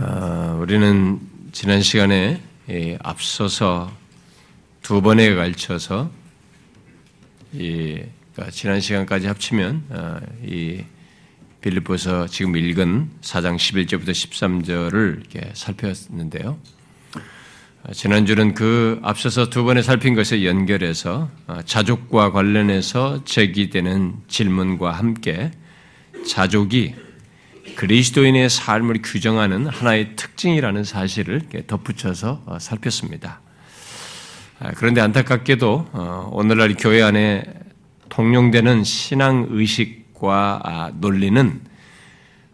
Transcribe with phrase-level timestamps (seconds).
[0.00, 1.18] 어, 우리는
[1.50, 2.40] 지난 시간에
[3.02, 3.90] 앞서서
[4.80, 6.08] 두 번에 걸쳐서
[7.52, 8.00] 이
[8.32, 10.84] 그러니까 지난 시간까지 합치면 어, 이
[11.62, 16.60] 빌립보서 지금 읽은 4장 11절부터 13절을 이렇게 살펴봤는데요.
[17.82, 25.50] 어, 지난주는 그 앞서서 두 번에 살핀 것에 연결해서 어, 자족과 관련해서 제기되는 질문과 함께
[26.24, 27.07] 자족이
[27.76, 33.40] 그리스도인의 삶을 규정하는 하나의 특징이라는 사실을 덧붙여서 어, 살폈습니다.
[34.60, 37.44] 아, 그런데 안타깝게도 어, 오늘날 교회 안에
[38.08, 41.60] 통용되는 신앙 의식과 아, 논리는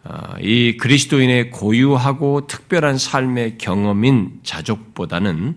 [0.03, 5.55] 어, 이 그리스도인의 고유하고 특별한 삶의 경험인 자족보다는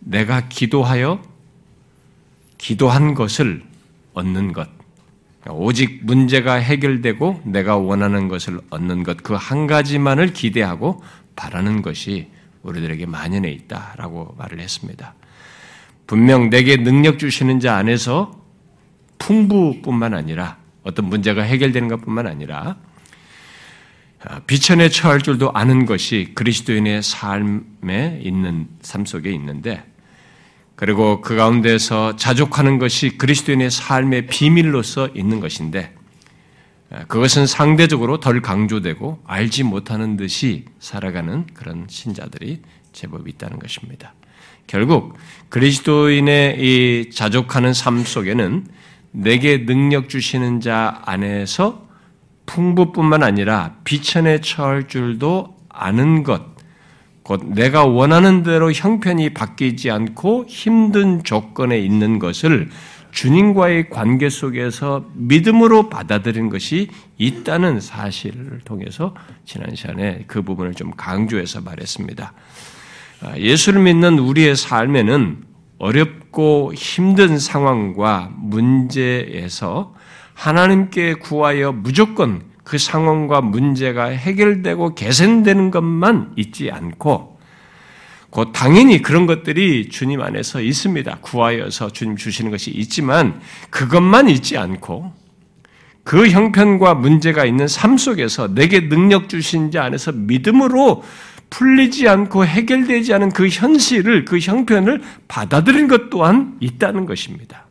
[0.00, 1.22] 내가 기도하여
[2.58, 3.62] 기도한 것을
[4.12, 4.68] 얻는 것,
[5.52, 11.02] 오직 문제가 해결되고 내가 원하는 것을 얻는 것 그 한 가지만을 기대하고
[11.36, 12.28] 바라는 것이
[12.62, 15.14] 우리들에게 만연해 있다라고 말을 했습니다.
[16.06, 18.38] 분명 내게 능력 주시는 자 안에서
[19.18, 22.76] 풍부뿐만 아니라 어떤 문제가 해결되는 것뿐만 아니라
[24.46, 29.82] 비천에 처할 줄도 아는 것이 그리스도인의 삶에 있는 삶 속에 있는데
[30.80, 35.94] 그리고 그 가운데서 자족하는 것이 그리스도인의 삶의 비밀로서 있는 것인데
[37.06, 44.14] 그것은 상대적으로 덜 강조되고 알지 못하는 듯이 살아가는 그런 신자들이 제법 있다는 것입니다.
[44.66, 45.18] 결국
[45.50, 48.66] 그리스도인의 이 자족하는 삶 속에는
[49.12, 51.86] 내게 능력 주시는 자 안에서
[52.46, 56.42] 풍부뿐만 아니라 비천에 처할 줄도 아는 것,
[57.30, 62.70] 곧 내가 원하는 대로 형편이 바뀌지 않고 힘든 조건에 있는 것을
[63.12, 69.14] 주님과의 관계 속에서 믿음으로 받아들인 것이 있다는 사실을 통해서
[69.44, 72.32] 지난 시간에 그 부분을 좀 강조해서 말했습니다.
[73.22, 75.44] 아, 예수를 믿는 우리의 삶에는
[75.78, 79.94] 어렵고 힘든 상황과 문제에서
[80.34, 87.40] 하나님께 구하여 무조건 그 상황과 문제가 해결되고 개선되는 것만 있지 않고
[88.30, 91.18] 곧 당연히 그런 것들이 주님 안에서 있습니다.
[91.20, 95.12] 구하여서 주님 주시는 것이 있지만 그것만 있지 않고
[96.04, 101.02] 그 형편과 문제가 있는 삶 속에서 내게 능력 주신 자 안에서 믿음으로
[101.50, 107.66] 풀리지 않고 해결되지 않은 그 현실을 그 형편을 받아들인 것 또한 있다는 것입니다.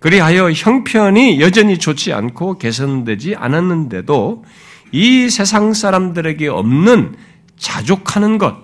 [0.00, 4.44] 그리하여 형편이 여전히 좋지 않고 개선되지 않았는데도
[4.92, 7.16] 이 세상 사람들에게 없는
[7.56, 8.56] 자족하는 것,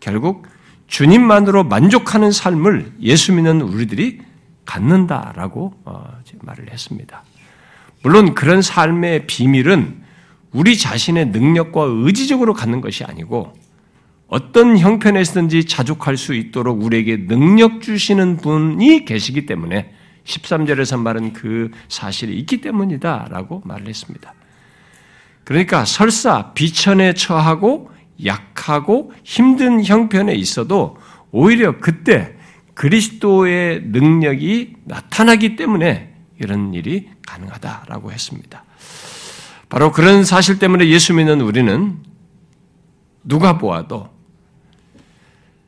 [0.00, 0.46] 결국
[0.86, 4.20] 주님만으로 만족하는 삶을 예수 믿는 우리들이
[4.64, 6.04] 갖는다라고 어,
[6.40, 7.22] 말을 했습니다.
[8.02, 10.02] 물론 그런 삶의 비밀은
[10.52, 13.52] 우리 자신의 능력과 의지적으로 갖는 것이 아니고
[14.26, 19.92] 어떤 형편에서든지 자족할 수 있도록 우리에게 능력 주시는 분이 계시기 때문에
[20.24, 24.34] 13절에서 말은 그 사실이 있기 때문이다 라고 말을 했습니다.
[25.44, 27.90] 그러니까 설사 비천에 처하고
[28.24, 30.96] 약하고 힘든 형편에 있어도
[31.30, 32.36] 오히려 그때
[32.74, 38.64] 그리스도의 능력이 나타나기 때문에 이런 일이 가능하다라고 했습니다.
[39.68, 41.98] 바로 그런 사실 때문에 예수 믿는 우리는
[43.24, 44.10] 누가 보아도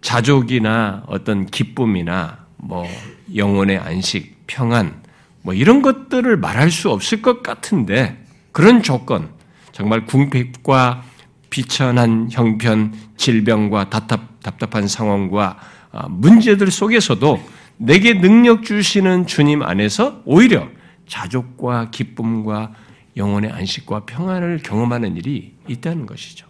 [0.00, 2.86] 자족이나 어떤 기쁨이나 뭐
[3.34, 5.02] 영혼의 안식, 평안,
[5.42, 9.30] 뭐 이런 것들을 말할 수 없을 것 같은데 그런 조건,
[9.72, 11.02] 정말 궁핍과
[11.50, 15.58] 비천한 형편, 질병과 답답, 답답한 상황과
[15.92, 17.40] 아, 문제들 속에서도
[17.76, 20.68] 내게 능력 주시는 주님 안에서 오히려
[21.06, 22.72] 자족과 기쁨과
[23.16, 26.46] 영혼의 안식과 평안을 경험하는 일이 있다는 것이죠.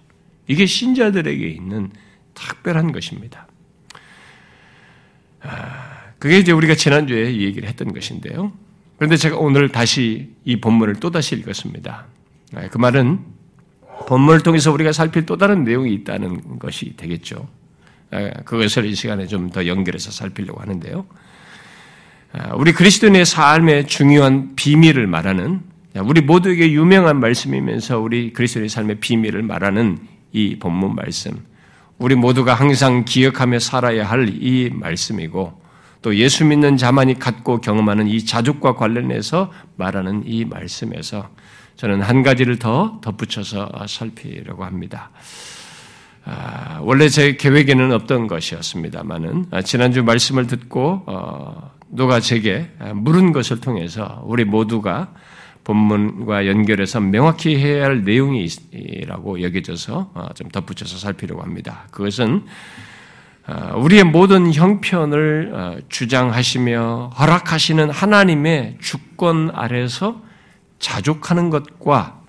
[0.47, 1.91] 이게 신자들에게 있는
[2.35, 3.47] 특별한 것입니다.
[6.25, 8.51] 아, 그게 이제 우리가 지난주에 얘기를 했던 것인데요.
[8.97, 12.07] 그런데 제가 오늘 다시 이 본문을 또다시 읽었습니다.
[12.55, 13.19] 아, 그 말은
[14.09, 17.47] 본문을 통해서 우리가 살필 또 다른 내용이 있다는 것이 되겠죠.
[18.11, 21.05] 아, 그것을 이 시간에 좀 더 연결해서 살피려고 하는데요.
[22.33, 25.61] 아, 우리 그리스도인의 삶의 중요한 비밀을 말하는
[26.05, 29.99] 우리 모두에게 유명한 말씀이면서 우리 그리스도인의 삶의 비밀을 말하는
[30.33, 31.39] 이 본문 말씀.
[31.99, 35.64] 우리 모두가 항상 기억하며 살아야 할 이 말씀이고
[36.05, 41.31] 또 예수 믿는 자만이 갖고 경험하는 이 자족과 관련해서 말하는 이 말씀에서
[41.77, 45.11] 저는 한 가지를 더 덧붙여서 살피려고 합니다.
[46.27, 53.63] 아, 원래 제 계획에는 없던 것이었습니다만은 아, 지난주 말씀을 듣고 어, 누가 제게 물은 것을
[53.63, 55.11] 통해서 우리 모두가
[55.65, 61.87] 본문과 연결해서 명확히 해야 할 내용이라고 여겨져서 어, 좀 덧붙여서 살피려고 합니다.
[61.93, 62.94] 그것은 어,
[63.47, 70.23] 우리의 모든 형편을 어, 주장하시며 허락하시는 하나님의 주권 아래서
[70.79, 72.21] 자족하는 것과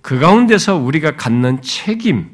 [0.00, 2.30] 그 가운데서 우리가 갖는 책임,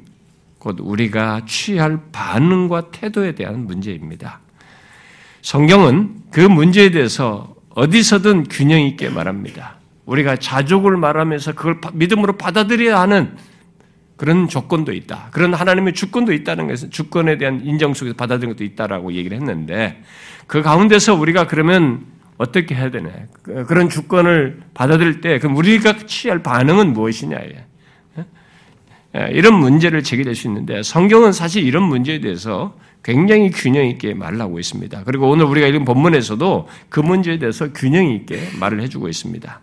[0.58, 4.40] 곧 우리가 취할 반응과 태도에 대한 문제입니다.
[5.40, 9.76] 성경은 그 문제에 대해서 어디서든 균형 있게 말합니다.
[10.06, 13.36] 우리가 자족을 말하면서 그걸 믿음으로 받아들여야 하는
[14.22, 15.30] 그런 조건도 있다.
[15.32, 20.00] 그런 하나님의 주권도 있다는 것은 주권에 대한 인정 속에서 받아들인 것도 있다라고 얘기를 했는데
[20.46, 22.04] 그 가운데서 우리가 그러면
[22.38, 23.10] 어떻게 해야 되냐.
[23.66, 27.36] 그런 주권을 받아들일 때 그럼 우리가 취할 반응은 무엇이냐.
[29.16, 34.40] 예, 이런 문제를 제기될 수 있는데 성경은 사실 이런 문제에 대해서 굉장히 균형 있게 말을
[34.40, 35.02] 하고 있습니다.
[35.02, 39.60] 그리고 오늘 우리가 읽은 본문에서도 그 문제에 대해서 균형 있게 말을 해주고 있습니다.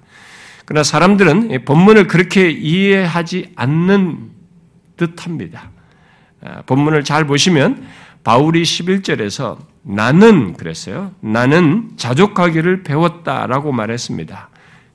[0.65, 4.38] 그러나 사람들은 본문을 그렇게 이해하지 않는
[4.99, 5.71] 듯합니다.
[6.43, 7.87] 아, 본문을 잘 보시면
[8.23, 11.11] 바울이 11절에서 나는 그랬어요.
[11.21, 14.49] 나는 자족하기를 배웠다라고 말했습니다.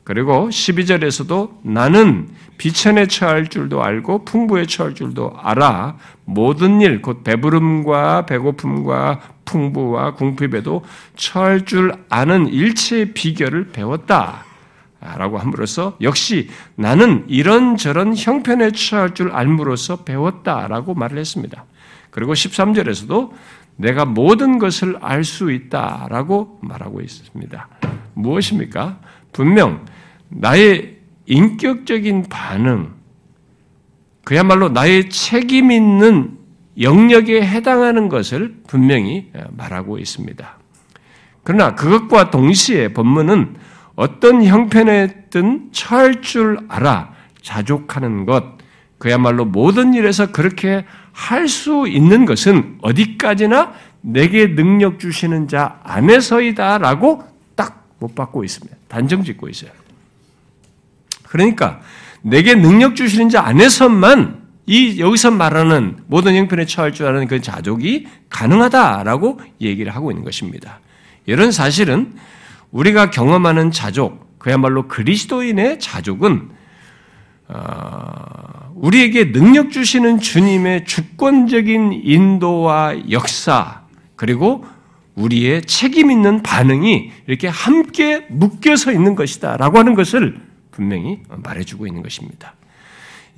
[0.05, 2.29] 그리고 12절에서도 나는
[2.59, 5.97] 비천에 처할 줄도 알고 풍부에 처할 줄도 알아
[6.27, 10.85] 모든 일 곧 배부름과 배고픔과 풍부와 궁핍에도
[11.17, 14.45] 처할 줄 아는 일체의 비결을 배웠다.
[15.05, 21.67] 라고 함으로써 역시 나는 이런저런 형편에 처할 줄 알므로써 배웠다라고 말을 했습니다.
[22.11, 23.31] 그리고 13절에서도
[23.77, 27.69] 내가 모든 것을 알 수 있다라고 말하고 있습니다.
[28.15, 28.99] 무엇입니까?
[29.33, 29.85] 분명
[30.31, 30.97] 나의
[31.27, 32.95] 인격적인 반응,
[34.25, 36.39] 그야말로 나의 책임 있는
[36.81, 40.59] 영역에 해당하는 것을 분명히 말하고 있습니다.
[41.43, 43.57] 그러나 그것과 동시에 본문은
[43.97, 48.45] 어떤 형편에든 처할 줄 알아 자족하는 것,
[48.99, 57.23] 그야말로 모든 일에서 그렇게 할 수 있는 것은 어디까지나 내게 능력 주시는 자 안에서이다라고
[57.55, 58.77] 딱 못 받고 있습니다.
[58.89, 59.71] 단정 짓고 있어요.
[61.29, 61.81] 그러니까
[62.23, 68.07] 내게 능력 주시는 자 안에서만 이 여기서 말하는 모든 형편에 처할 줄 아는 그 자족이
[68.31, 70.81] 가능하다라고 얘기를 하고 있는 것입니다.
[71.27, 72.13] 이런 사실은
[72.75, 76.51] 우리가 경험하는 자족, 그야말로 그리스도인의 자족은
[77.47, 83.83] 어, 우리에게 능력 주시는 주님의 주권적인 인도와 역사
[84.17, 84.67] 그리고
[85.15, 90.41] 우리의 책임 있는 반응이 이렇게 함께 묶여서 있는 것이다라고 하는 것을
[90.73, 92.57] 분명히 말해주고 있는 것입니다.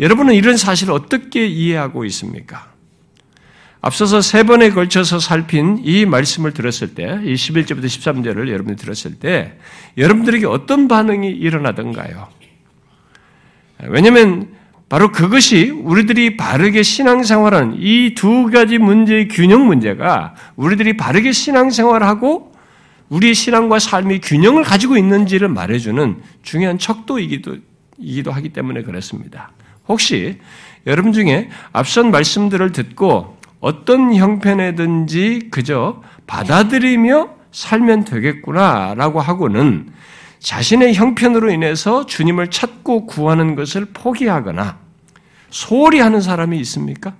[0.00, 2.73] 여러분은 이런 사실을 어떻게 이해하고 있습니까?
[3.87, 9.56] 앞서서 세 번에 걸쳐서 살핀 이 말씀을 들었을 때, 이 11절부터 13절을 여러분이 들었을 때,
[9.97, 12.27] 여러분들에게 어떤 반응이 일어나던가요?
[13.83, 14.49] 왜냐면,
[14.88, 22.53] 바로 그것이 우리들이 바르게 신앙생활하는 이 두 가지 문제의 균형 문제가 우리들이 바르게 신앙생활하고
[23.09, 27.59] 우리의 신앙과 삶의 균형을 가지고 있는지를 말해주는 중요한 척도이기도
[27.99, 29.53] 이기도 하기 때문에 그렇습니다.
[29.88, 30.38] 혹시
[30.87, 39.91] 여러분 중에 앞선 말씀들을 듣고 어떤 형편에든지 그저 받아들이며 살면 되겠구나라고 하고는
[40.38, 44.79] 자신의 형편으로 인해서 주님을 찾고 구하는 것을 포기하거나
[45.50, 47.14] 소홀히 하는 사람이 있습니까?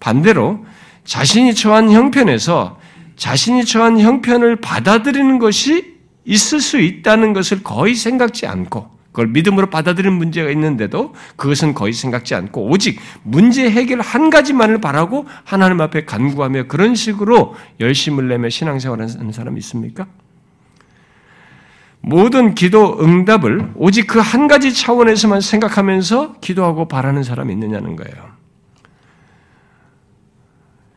[0.00, 0.66] 반대로
[1.04, 2.78] 자신이 처한 형편에서
[3.16, 10.16] 자신이 처한 형편을 받아들이는 것이 있을 수 있다는 것을 거의 생각지 않고 그걸 믿음으로 받아들이는
[10.16, 16.64] 문제가 있는데도 그것은 거의 생각지 않고 오직 문제 해결 한 가지만을 바라고 하나님 앞에 간구하며
[16.66, 20.06] 그런 식으로 열심을 내며 신앙생활하는 사람이 있습니까?
[22.00, 28.32] 모든 기도 응답을 오직 그 한 가지 차원에서만 생각하면서 기도하고 바라는 사람이 있느냐는 거예요.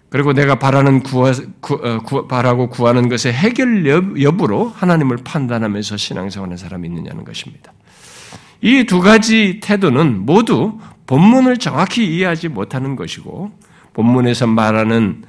[0.09, 6.55] 그리고 내가 바라는 구하, 구, 어, 구, 바라고 구하는 것의 해결 여부로 하나님을 판단하면서 신앙생활하는
[6.55, 7.73] 사람이 있느냐는 것입니다.
[8.65, 13.51] 이 두 가지 태도는 모두 본문을 정확히 이해하지 못하는 것이고
[13.93, 15.23] 본문에서 말하는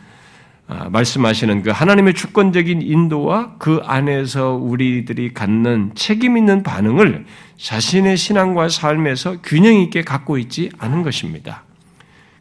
[0.69, 7.27] 아, 말씀하시는 그 하나님의 주권적인 인도와 그 안에서 우리들이 갖는 책임 있는 반응을
[7.59, 11.63] 자신의 신앙과 삶에서 균형 있게 갖고 있지 않은 것입니다.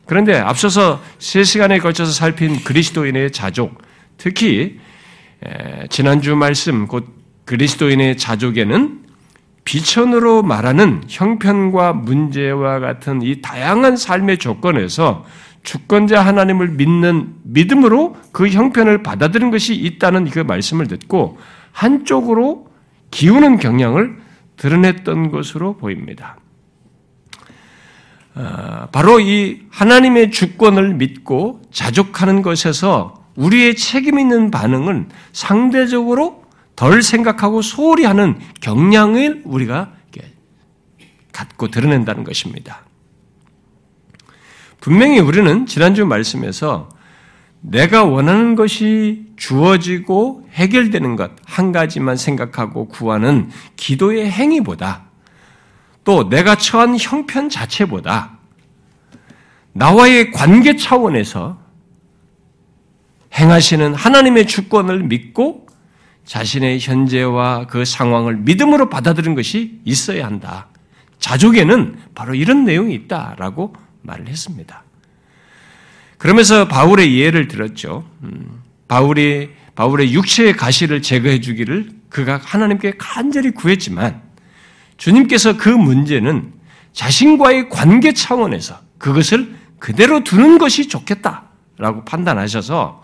[0.06, 3.82] 그런데 앞서서 세 시간에 걸쳐서 살핀 그리스도인의 자족,
[4.18, 4.80] 특히
[5.90, 7.06] 지난주 말씀 곧
[7.44, 9.05] 그리스도인의 자족에는
[9.66, 15.26] 비천으로 말하는 형편과 문제와 같은 이 다양한 삶의 조건에서
[15.64, 21.40] 주권자 하나님을 믿는 믿음으로 그 형편을 받아들인 것이 있다는 그 말씀을 듣고
[21.72, 22.70] 한쪽으로
[23.10, 24.18] 기우는 경향을
[24.58, 26.38] 드러냈던 것으로 보입니다.
[28.36, 36.45] 아, 바로 이 하나님의 주권을 믿고 자족하는 것에서 우리의 책임 있는 반응은 상대적으로
[36.76, 39.94] 덜 생각하고 소홀히 하는 경향을 우리가
[41.32, 42.86] 갖고 드러낸다는 것입니다.
[44.80, 46.90] 분명히 우리는 지난주 말씀에서
[47.60, 55.06] 내가 원하는 것이 주어지고 해결되는 것 한 가지만 생각하고 구하는 기도의 행위보다
[56.04, 58.38] 또 내가 처한 형편 자체보다
[59.72, 61.58] 나와의 관계 차원에서
[63.34, 65.65] 행하시는 하나님의 주권을 믿고
[66.26, 70.68] 자신의 현재와 그 상황을 믿음으로 받아들인 것이 있어야 한다.
[71.20, 74.84] 자족에는 바로 이런 내용이 있다라고 말을 했습니다.
[76.18, 78.08] 그러면서 바울의 예를 들었죠.
[78.24, 84.22] 음, 바울이 바울의 육체의 가시를 제거해 주기를 그가 하나님께 간절히 구했지만
[84.98, 86.54] 주님께서 그 문제는
[86.94, 93.04] 자신과의 관계 차원에서 그것을 그대로 두는 것이 좋겠다라고 판단하셔서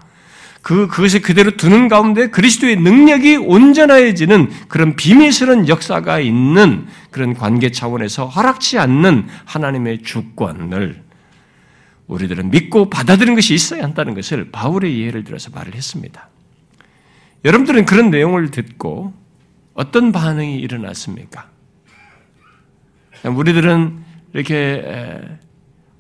[0.62, 8.28] 그, 그것을 그대로 두는 가운데 그리스도의 능력이 온전해지는 그런 비밀스러운 역사가 있는 그런 관계 차원에서
[8.28, 11.04] 허락치 않는 하나님의 주권을
[12.08, 16.30] 우리들은 믿고 받아들이는 것이 있어야 한다는 것을 바울의 예를 들어서 말을 했습니다.
[17.44, 19.14] 여러분들은 그런 내용을 듣고
[19.74, 21.50] 어떤 반응이 일어났습니까?
[23.24, 23.98] 우리들은
[24.34, 25.22] 이렇게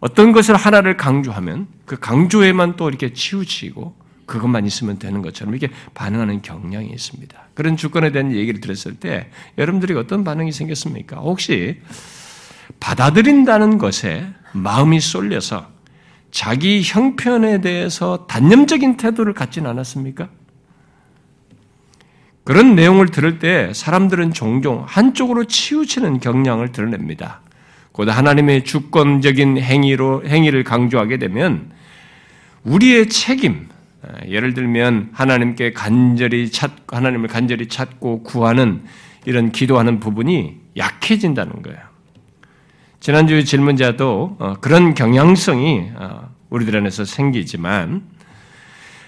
[0.01, 4.00] 어떤 것을 하나를 강조하면 그 강조에만 또 이렇게 치우치고
[4.31, 7.37] 그것만 있으면 되는 것처럼 이렇게 반응하는 경향이 있습니다.
[7.53, 11.17] 그런 주권에 대한 얘기를 들었을 때 여러분들이 어떤 반응이 생겼습니까?
[11.17, 11.81] 혹시
[12.79, 15.67] 받아들인다는 것에 마음이 쏠려서
[16.31, 20.29] 자기 형편에 대해서 단념적인 태도를 갖진 않았습니까?
[22.45, 27.41] 그런 내용을 들을 때 사람들은 종종 한쪽으로 치우치는 경향을 드러냅니다.
[27.91, 31.69] 곧 하나님의 주권적인 행위로 행위를 강조하게 되면
[32.63, 33.67] 우리의 책임,
[34.27, 38.83] 예를 들면 하나님께 간절히 찾 하나님을 간절히 찾고 구하는
[39.25, 41.79] 이런 기도하는 부분이 약해진다는 거예요.
[42.99, 48.03] 지난주 질문자도 어, 그런 경향성이 어, 우리들 안에서 생기지만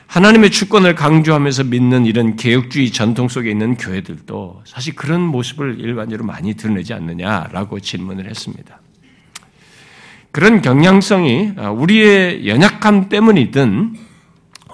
[0.07, 6.53] 하나님의 주권을 강조하면서 믿는 이런 개혁주의 전통 속에 있는 교회들도 사실 그런 모습을 일반적으로 많이
[6.53, 8.79] 드러내지 않느냐라고 질문을 했습니다.
[10.31, 13.93] 그런 경향성이 어, 우리의 연약함 때문이든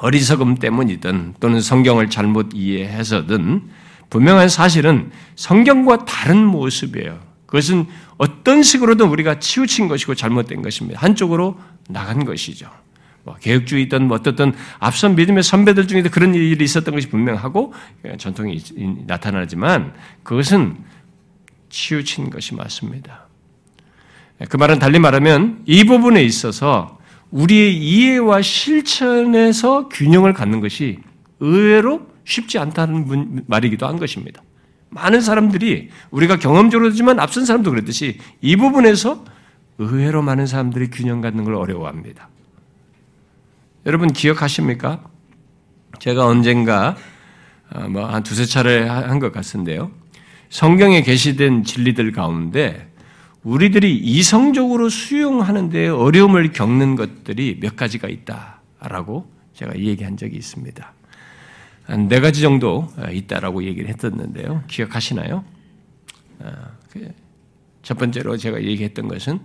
[0.02, 3.64] 어리석음 때문이든 또는 성경을 잘못 이해해서든
[4.10, 7.20] 분명한 사실은 성경과 다른 모습이에요.
[7.46, 7.88] 그것은
[8.18, 11.00] 어떤 식으로든 우리가 치우친 것이고 잘못된 것입니다.
[11.02, 12.70] 한쪽으로 나간 것이죠.
[13.24, 17.74] 뭐 개혁주의든 뭐 어떻든 앞선 믿음의 선배들 중에도 그런 일이 있었던 것이 분명하고
[18.18, 18.64] 전통이
[19.06, 20.78] 나타나지만 그것은
[21.70, 23.28] 치우친 것이 맞습니다.
[24.48, 26.99] 그 말은 달리 말하면 이 부분에 있어서
[27.32, 31.00] 우리의 이해와 실천에서 균형을 갖는 것이
[31.40, 34.42] 의외로 쉽지 않다는 말이기도 한 것입니다.
[34.90, 39.24] 많은 사람들이 우리가 경험적으로지만 앞선 사람도 그랬듯이 이 부분에서
[39.78, 42.28] 의외로 많은 사람들이 균형 갖는 걸 어려워합니다.
[43.86, 45.04] 여러분 기억하십니까?
[46.00, 46.98] 제가 언젠가
[47.72, 49.92] 어, 뭐한 두세 차례 한 것 같은데요.
[50.50, 52.89] 성경에 게시된 진리들 가운데
[53.44, 60.94] 우리들이 이성적으로 수용하는데 어려움을 겪는 것들이 몇 가지가 있다라고 제가 얘기한 적이 있습니다.
[61.86, 64.64] 한 네 가지 정도 있다라고 얘기를 했었는데요.
[64.68, 65.44] 기억하시나요?
[66.44, 69.40] 아, 그첫 번째로 제가 얘기했던 것은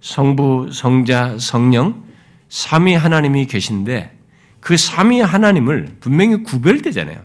[0.00, 2.04] 성부, 성자, 성령,
[2.48, 4.16] 삼위 하나님이 계신데
[4.60, 7.20] 그 삼위 하나님을 분명히 구별되잖아요.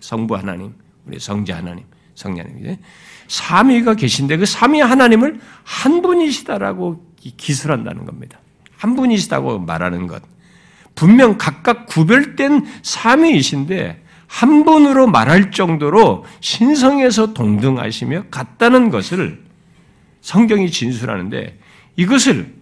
[0.00, 0.74] 성부 하나님,
[1.06, 2.76] 우리 성자 하나님, 성자님.
[3.28, 7.04] 삼위가 계신데 그 삼위 하나님을 한 분이시다라고
[7.36, 8.38] 기술한다는 겁니다.
[8.76, 10.22] 한 분이시다고 말하는 것.
[10.94, 19.42] 분명 각각 구별된 삼위이신데 한 분으로 말할 정도로 신성에서 동등하시며 같다는 것을
[20.20, 21.58] 성경이 진술하는데
[21.96, 22.54] 이것을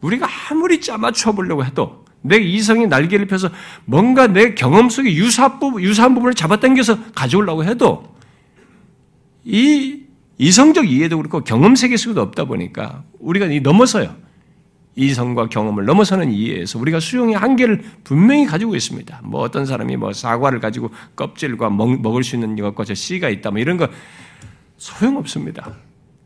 [0.00, 3.50] 우리가 아무리 짜맞춰 보려고 해도 내 이성이 날개를 펴서
[3.84, 8.14] 뭔가 내 경험 속에 유사 유사한 부분을 잡아당겨서 가져오려고 해도
[9.44, 10.03] 이
[10.38, 14.14] 이성적 이해도 그렇고 경험 세계 속에도 없다 보니까 우리가 넘어서요.
[14.96, 19.22] 이성과 경험을 넘어서는 이해에서 우리가 수용의 한계를 분명히 가지고 있습니다.
[19.24, 23.60] 뭐 어떤 사람이 뭐 사과를 가지고 껍질과 먹, 을수 있는 것과 저 씨가 있다 뭐
[23.60, 23.88] 이런 거
[24.76, 25.72] 소용없습니다.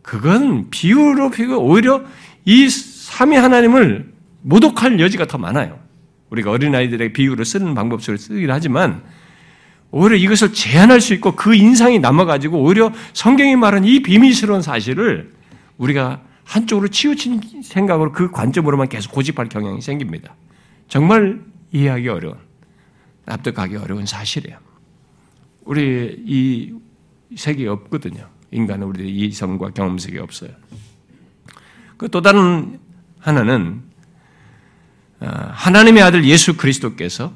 [0.02, 2.02] 그건 비유로 비고 오히려
[2.44, 4.12] 이 삼위 하나님을
[4.42, 5.78] 모독할 여지가 더 많아요.
[6.30, 9.02] 우리가 어린아이들에게 비유를 쓰는 방법 속을 쓰긴 하지만
[9.90, 15.32] 오히려 이것을 제한할 수 있고 그 인상이 남아가지고 오히려 성경이 말한 이 비밀스러운 사실을
[15.78, 20.34] 우리가 한쪽으로 치우친 생각으로 그 관점으로만 계속 고집할 경향이 생깁니다.
[20.88, 21.40] 정말
[21.72, 22.36] 이해하기 어려운,
[23.26, 24.58] 납득하기 어려운 사실이에요.
[25.64, 26.74] 우리 이
[27.36, 28.28] 세계에 없거든요.
[28.50, 30.50] 인간은 우리 이성과 경험 세계에 없어요.
[31.98, 32.78] 그 또 다른
[33.18, 33.82] 하나는
[35.20, 37.32] 어, 하나님의 아들 예수 그리스도께서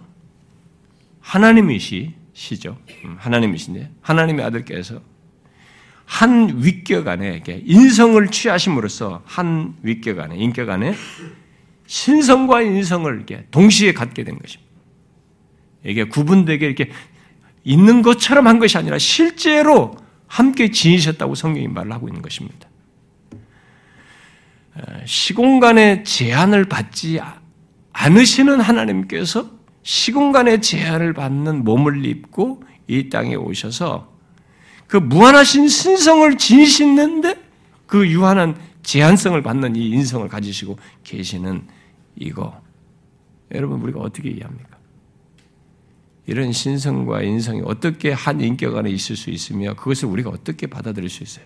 [1.20, 2.14] 하나님이시
[2.58, 2.78] 죠.
[3.04, 5.00] 음, 하나님이신데 하나님의 아들께서
[6.04, 10.94] 한 위격 안에 인성을 취하심으로써 한 위격 안에 인격 안에
[11.86, 14.72] 신성과 인성을 이렇게 동시에 갖게 된 것입니다.
[15.84, 16.90] 이게 구분되게 이렇게
[17.64, 19.96] 있는 것처럼 한 것이 아니라 실제로
[20.26, 22.68] 함께 지니셨다고 성경이 말을 하고 있는 것입니다.
[24.74, 27.20] 어, 시공간의 제한을 받지
[27.92, 29.50] 않으시는 하나님께서
[29.82, 34.12] 시공간의 제한을 받는 몸을 입고 이 땅에 오셔서
[34.86, 37.40] 그 무한하신 신성을 지니시는데
[37.86, 41.62] 그 유한한 제한성을 받는 이 인성을 가지시고 계시는
[42.16, 42.60] 이거
[43.52, 44.72] 여러분 우리가 어떻게 이해합니까?
[46.26, 51.22] 이런 신성과 인성이 어떻게 한 인격 안에 있을 수 있으며 그것을 우리가 어떻게 받아들일 수
[51.22, 51.44] 있어요?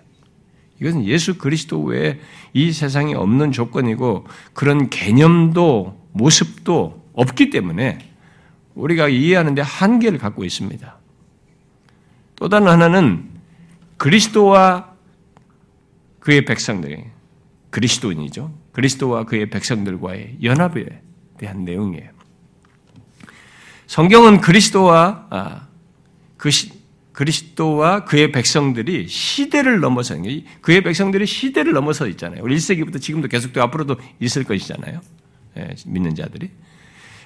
[0.80, 2.20] 이것은 예수 그리스도 외에
[2.52, 7.98] 이 세상에 없는 조건이고 그런 개념도 모습도 없기 때문에
[8.76, 10.96] 우리가 이해하는데 한계를 갖고 있습니다.
[12.36, 13.30] 또 다른 하나는
[13.96, 14.94] 그리스도와
[16.20, 17.04] 그의 백성들,
[17.70, 18.52] 그리스도인이죠.
[18.72, 20.84] 그리스도와 그의 백성들과의 연합에
[21.38, 22.10] 대한 내용이에요.
[23.86, 25.68] 성경은 그리스도와 아,
[26.36, 26.72] 그 시,
[27.12, 30.16] 그리스도와 그의 백성들이 시대를 넘어서
[30.60, 32.42] 그의 백성들이 시대를 넘어서 있잖아요.
[32.42, 35.00] 우리 1세기부터 지금도 계속되고 앞으로도 있을 것이잖아요.
[35.56, 36.50] 예, 믿는 자들이.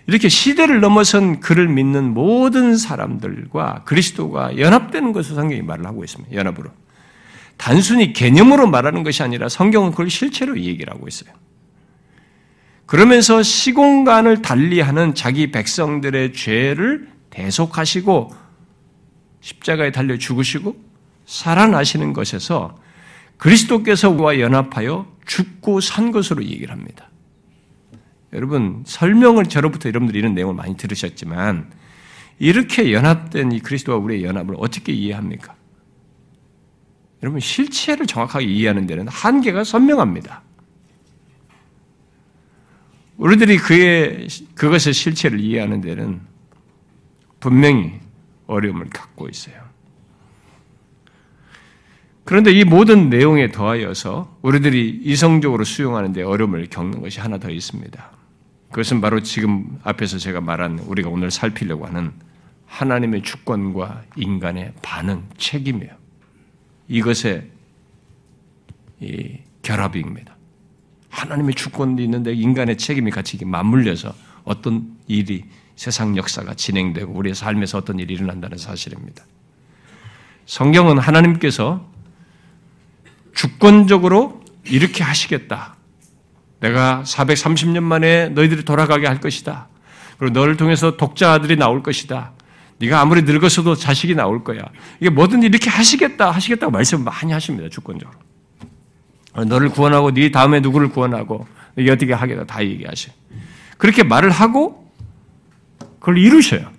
[0.06, 6.34] 이렇게 시대를 넘어선 그를 믿는 모든 사람들과 그리스도가 연합되는 것을 성경이 말을 하고 있습니다.
[6.34, 6.70] 연합으로.
[7.56, 11.32] 단순히 개념으로 말하는 것이 아니라 성경은 그걸 실체로 얘기를 하고 있어요.
[12.86, 18.34] 그러면서 시공간을 달리하는 자기 백성들의 죄를 대속하시고
[19.42, 20.76] 십자가에 달려 죽으시고
[21.26, 22.76] 살아나시는 것에서
[23.36, 27.09] 그리스도께서와 연합하여 죽고 산 것으로 얘기를 합니다.
[28.32, 31.70] 여러분 설명을 저로부터 여러분들이 이런 내용을 많이 들으셨지만
[32.38, 35.54] 이렇게 연합된 이 그리스도와 우리의 연합을 어떻게 이해합니까?
[37.22, 40.42] 여러분 실체를 정확하게 이해하는 데는 한계가 선명합니다.
[43.18, 46.20] 우리들이 그의 그것의 실체를 이해하는 데는
[47.40, 48.00] 분명히
[48.46, 49.68] 어려움을 갖고 있어요.
[52.24, 58.19] 그런데 이 모든 내용에 더하여서 우리들이 이성적으로 수용하는 데 어려움을 겪는 것이 하나 더 있습니다.
[58.70, 62.12] 그것은 바로 지금 앞에서 제가 말한 우리가 오늘 살피려고 하는
[62.66, 65.92] 하나님의 주권과 인간의 반응, 책임이에요.
[66.88, 67.50] 이것의
[69.00, 70.36] 이 결합입니다.
[71.08, 77.98] 하나님의 주권도 있는데 인간의 책임이 같이 맞물려서 어떤 일이 세상 역사가 진행되고 우리의 삶에서 어떤
[77.98, 79.24] 일이 일어난다는 사실입니다.
[80.46, 81.88] 성경은 하나님께서
[83.34, 85.76] 주권적으로 이렇게 하시겠다.
[86.60, 89.68] 내가 430년 만에 너희들이 돌아가게 할 것이다.
[90.18, 92.32] 그리고 너를 통해서 독자들이 나올 것이다.
[92.78, 94.60] 네가 아무리 늙었어도 자식이 나올 거야.
[95.00, 97.68] 이게 뭐든 이렇게 하시겠다, 하시겠다고 말씀을 많이 하십니다.
[97.68, 98.18] 주권적으로.
[99.46, 101.46] 너를 구원하고 네 다음에 누구를 구원하고
[101.76, 103.12] 이게 어떻게 하겠다 다 얘기하셔.
[103.78, 104.90] 그렇게 말을 하고
[105.98, 106.70] 그걸 이루셔요.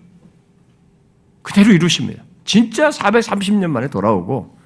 [1.41, 2.23] 그대로 이루십니다.
[2.45, 4.57] 진짜 430년 만에 돌아오고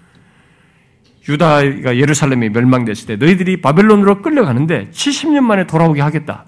[1.27, 6.45] 유다가 예루살렘이 멸망됐을 때 너희들이 바벨론으로 끌려가는데 70년 만에 돌아오게 하겠다.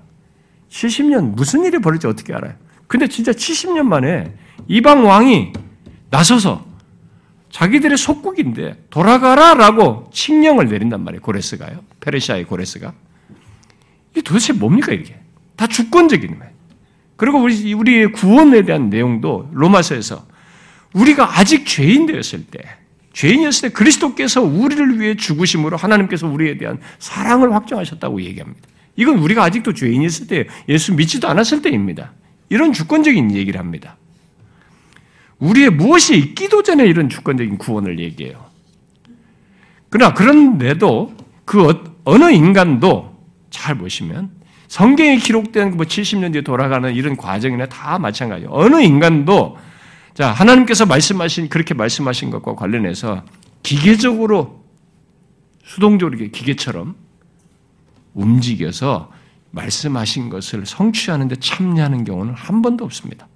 [0.69, 2.53] 70년 무슨 일이 벌어질지 어떻게 알아요?
[2.87, 4.33] 근데 진짜 70년 만에
[4.67, 5.53] 이방 왕이
[6.09, 6.65] 나서서
[7.49, 11.21] 자기들의 속국인데 돌아가라라고 칙령을 내린단 말이에요.
[11.21, 11.79] 고레스가요.
[12.01, 12.93] 페르시아의 고레스가.
[14.11, 15.19] 이게 도대체 뭡니까 이게?
[15.55, 16.53] 다 주권적인 거예요.
[17.15, 20.27] 그리고 우리 우리의 구원에 대한 내용도 로마서에서
[20.93, 22.76] 우리가 아직 죄인 되었을 때
[23.17, 28.61] 죄인이었을 때 그리스도께서 우리를 위해 죽으심으로 하나님께서 우리에 대한 사랑을 확정하셨다고 얘기합니다.
[28.95, 32.11] 이건 우리가 아직도 죄인이었을 때 예수 믿지도 않았을 때입니다.
[32.49, 33.97] 이런 주권적인 얘기를 합니다.
[35.39, 38.45] 우리의 무엇이 있기도 전에 이런 주권적인 구원을 얘기해요.
[39.89, 43.17] 그러나 그런데도 그 어, 어느 인간도
[43.49, 44.29] 잘 보시면
[44.67, 48.51] 성경에 기록된 뭐 70년 뒤에 돌아가는 이런 과정이나 다 마찬가지예요.
[48.51, 49.57] 어느 인간도
[50.17, 53.23] 자, 하나님께서 말씀하신, 그렇게 말씀하신 것과 관련해서
[53.61, 54.63] 기계적으로,
[55.63, 56.95] 수동적으로 기계처럼
[58.15, 59.11] 움직여서
[59.51, 63.27] 말씀하신 것을 성취하는데 참여하는 경우는 한 번도 없습니다.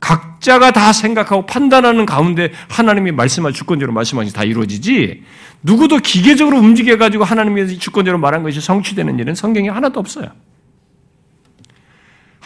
[0.00, 5.22] 각자가 다 생각하고 판단하는 가운데 하나님이 말씀하 주권적으로 말씀하신 다 이루어지지
[5.62, 10.28] 누구도 기계적으로 움직여 가지고 하나님이 주권적으로 말한 것이 성취되는 일은 성경에 하나도 없어요.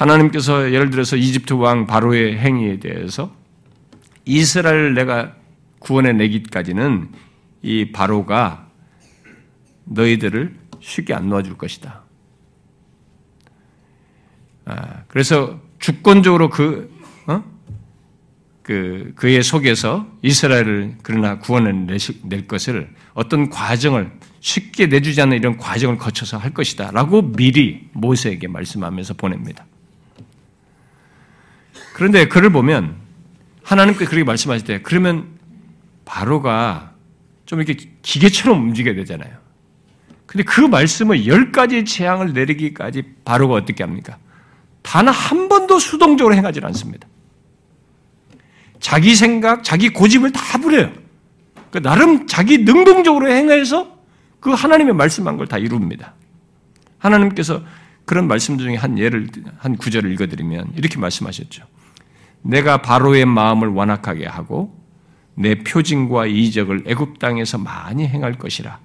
[0.00, 3.34] 하나님께서 예를 들어서 이집트 왕 바로의 행위에 대해서
[4.24, 5.34] 이스라엘 내가
[5.78, 7.10] 구원해 내기까지는
[7.62, 8.66] 이 바로가
[9.84, 12.02] 너희들을 쉽게 안 놓아줄 것이다.
[14.64, 16.90] 아, 그래서 주권적으로 그,
[17.26, 17.44] 어?
[18.62, 21.86] 그, 그의 속에서 이스라엘을 그러나 구원을
[22.22, 26.90] 낼 것을 어떤 과정을 쉽게 내주지 않는 이런 과정을 거쳐서 할 것이다.
[26.92, 29.66] 라고 미리 모세에게 말씀하면서 보냅니다.
[32.00, 32.96] 그런데 그를 보면
[33.62, 35.26] 하나님께 그렇게 말씀하실 때 그러면
[36.06, 36.94] 바로가
[37.44, 39.36] 좀 이렇게 기계처럼 움직여야 되잖아요.
[40.24, 44.16] 근데 그 말씀을 열 가지 재앙을 내리기까지 바로가 어떻게 합니까?
[44.80, 47.06] 단 한 번도 수동적으로 행하지 않습니다.
[48.78, 50.90] 자기 생각, 자기 고집을 다 부려요.
[51.70, 53.98] 그 나름 자기 능동적으로 행해서
[54.40, 56.14] 그 하나님의 말씀한 걸 다 이룹니다.
[56.96, 57.62] 하나님께서
[58.06, 61.64] 그런 말씀 중에 한 예를, 한 구절을 읽어드리면 이렇게 말씀하셨죠.
[62.42, 64.78] 내가 바로의 마음을 완악하게 하고
[65.34, 68.78] 내 표징과 이적을 애굽 땅에서 많이 행할 것이라.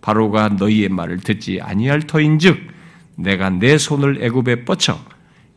[0.00, 2.58] 바로가 너희의 말을 듣지 아니할 터인즉
[3.16, 4.98] 내가 내 손을 애굽에 뻗쳐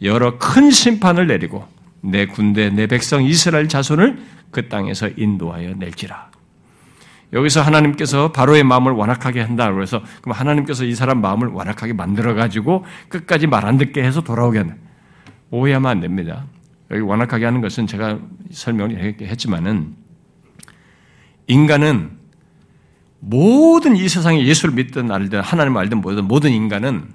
[0.02, 1.66] 여러 큰 심판을 내리고
[2.02, 6.32] 내 군대 내 백성 이스라엘 자손을 그 땅에서 인도하여 낼지라.
[7.32, 9.72] 여기서 하나님께서 바로의 마음을 완악하게 한다.
[9.72, 14.60] 그래서 그럼 하나님께서 이 사람 마음을 완악하게 만들어 가지고 끝까지 말 안 듣게 해서 돌아오게
[14.60, 14.76] 하는
[15.50, 16.46] 오해하면 안 됩니다.
[16.92, 18.20] 여기 완악하게 하는 것은 제가
[18.52, 19.96] 설명을 했지만은
[21.48, 22.12] 인간은
[23.20, 27.10] 모든 이 세상에 예수를 믿든 알든 하나님을 알든 모든 모든 인간은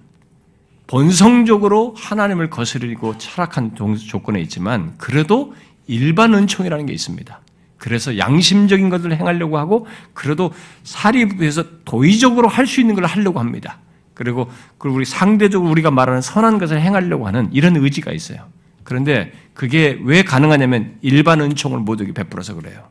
[0.86, 5.54] 본성적으로 하나님을 거스르고 철학한 조건에 있지만 그래도
[5.86, 7.40] 일반 은총이라는 게 있습니다.
[7.76, 10.52] 그래서 양심적인 것을 행하려고 하고 그래도
[10.82, 13.78] 사리부에서 도의적으로 할 수 있는 걸 하려고 합니다.
[14.14, 14.50] 그리고
[14.80, 18.40] 우리 상대적으로 우리가 말하는 선한 것을 행하려고 하는 이런 의지가 있어요.
[18.88, 22.88] 그런데 그게 왜 가능하냐면 일반 은총을 모두에게 베풀어서 그래요.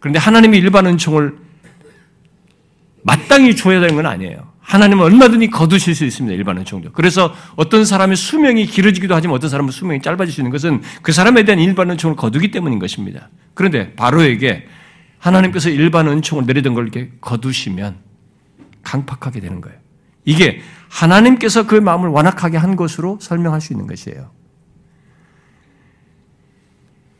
[0.00, 1.36] 그런데 하나님이 일반 은총을
[3.02, 4.50] 마땅히 줘야 되는 건 아니에요.
[4.60, 6.34] 하나님은 얼마든지 거두실 수 있습니다.
[6.34, 6.92] 일반 은총도.
[6.92, 11.44] 그래서 어떤 사람의 수명이 길어지기도 하지만 어떤 사람은 수명이 짧아질 수 있는 것은 그 사람에
[11.44, 13.28] 대한 일반 은총을 거두기 때문인 것입니다.
[13.52, 14.68] 그런데 바로에게
[15.18, 17.96] 하나님께서 일반 은총을 내리던 걸 이렇게 거두시면
[18.84, 19.76] 강팍하게 되는 거예요.
[20.24, 24.37] 이게 하나님께서 그 마음을 완악하게 한 것으로 설명할 수 있는 것이에요.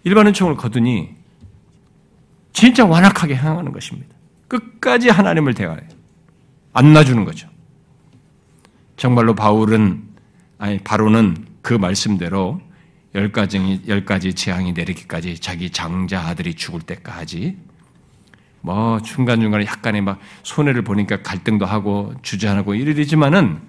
[0.08, 1.14] 일반 은총을 거두니
[2.54, 4.16] 진짜 완악하게 행하는 것입니다.
[4.48, 5.80] 끝까지 하나님을 대하여
[6.72, 7.46] 안 놔주는 거죠.
[8.96, 10.02] 정말로 바울은
[10.56, 12.62] 아니 바로는 그 말씀대로
[13.14, 17.58] 열 가지 열 가지 재앙이 내리기까지 자기 장자 아들이 죽을 때까지
[18.62, 23.60] 뭐 중간 중간에 약간의 막 손해를 보니까 갈등도 하고 주저하고 이러지만은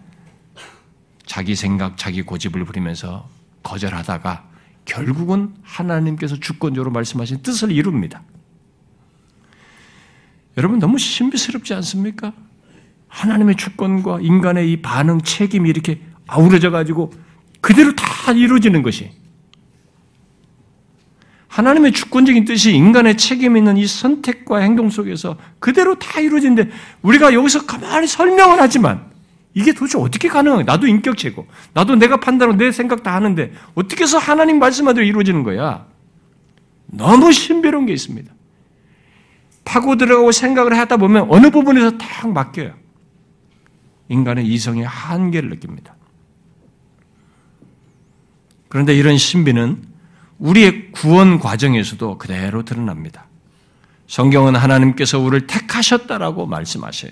[1.26, 3.28] 자기 생각, 자기 고집을 부리면서
[3.62, 4.49] 거절하다가
[4.90, 8.24] 결국은 하나님께서 주권적으로 말씀하신 뜻을 이룹니다.
[10.58, 12.34] 여러분 너무 신비스럽지 않습니까?
[13.08, 17.14] 하나님의 주권과 인간의 이 반응 책임이 이렇게 아우러져 가지고
[17.62, 19.12] 그대로 다 이루어지는 것이
[21.48, 26.70] 하나님의 주권적인 뜻이 인간의 책임 있는 이 선택과 행동 속에서 그대로 다 이루어지는데
[27.04, 29.06] 우리가 여기서 가만히 설명을 하지만
[29.54, 30.64] 이게 도대체 어떻게 가능해?
[30.64, 35.86] 나도 인격체고, 나도 내가 판단하고 내 생각 다 하는데 어떻게 해서 하나님 말씀대로 이루어지는 거야?
[36.86, 38.32] 너무 신비로운 게 있습니다.
[39.66, 42.74] 파고 들어가고 생각을 하다 보면 어느 부분에서 딱 맡겨요.
[44.08, 45.96] 인간의 이성의 한계를 느낍니다.
[48.68, 49.84] 그런데 이런 신비는
[50.40, 53.26] 우리의 구원 과정에서도 그대로 드러납니다.
[54.08, 57.12] 성경은 하나님께서 우리를 택하셨다라고 말씀하셔요.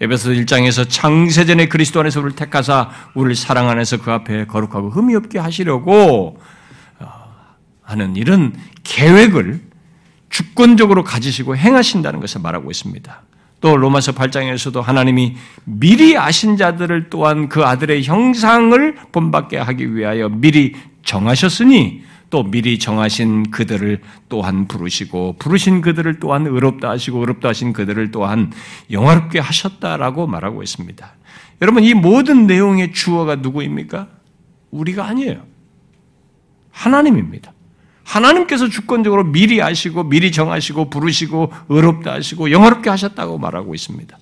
[0.00, 5.38] 에베소 1장에서 창세전에 그리스도 안에서 우리를 택하사 우리를 사랑 안에서 그 앞에 거룩하고 흠이 없게
[5.38, 6.38] 하시려고
[6.98, 7.08] 어,
[7.82, 9.60] 하는 이런 계획을
[10.30, 13.22] 주권적으로 가지시고 행하신다는 것을 말하고 있습니다.
[13.60, 20.74] 또 로마서 8장에서도 하나님이 미리 아신 자들을 또한 그 아들의 형상을 본받게 하기 위하여 미리
[21.04, 22.02] 정하셨으니
[22.34, 28.50] 또 미리 정하신 그들을 또한 부르시고 부르신 그들을 또한 의롭다 하시고 의롭다 하신 그들을 또한
[28.90, 31.12] 영화롭게 하셨다라고 말하고 있습니다.
[31.62, 34.08] 여러분 이 모든 내용의 주어가 누구입니까?
[34.72, 35.44] 우리가 아니에요.
[36.72, 37.52] 하나님입니다.
[38.02, 44.18] 하나님께서 주권적으로 미리 아시고 미리 정하시고 부르시고 의롭다 하시고 영화롭게 하셨다고 말하고 있습니다.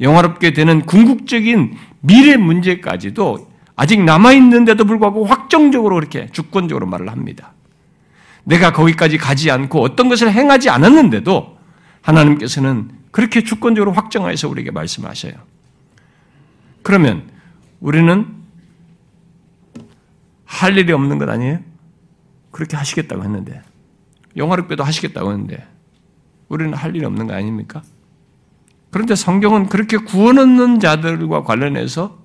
[0.00, 3.50] 영화롭게 되는 궁극적인 미래 문제까지도
[3.82, 7.52] 아직 남아있는데도 불구하고 확 확정적으로 그렇게 주권적으로 말을 합니다.
[8.44, 11.58] 내가 거기까지 가지 않고 어떤 것을 행하지 않았는데도
[12.00, 15.32] 하나님께서는 그렇게 주권적으로 확정하여서 우리에게 말씀하셔요.
[16.82, 17.28] 그러면
[17.80, 18.26] 우리는
[20.44, 21.58] 할 일이 없는 것 아니에요?
[22.50, 23.62] 그렇게 하시겠다고 했는데
[24.36, 25.66] 영화롭게도 하시겠다고 했는데
[26.48, 27.82] 우리는 할 일이 없는 거 아닙니까?
[28.90, 32.21] 그런데 성경은 그렇게 구원 얻는 자들과 관련해서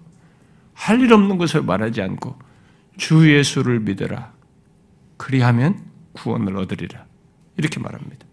[0.77, 2.37] 할 일 없는 것을 말하지 않고
[2.97, 4.31] 주 예수를 믿어라.
[5.17, 5.79] 그리하면
[6.13, 7.05] 구원을 얻으리라.
[7.57, 8.25] 이렇게 말합니다.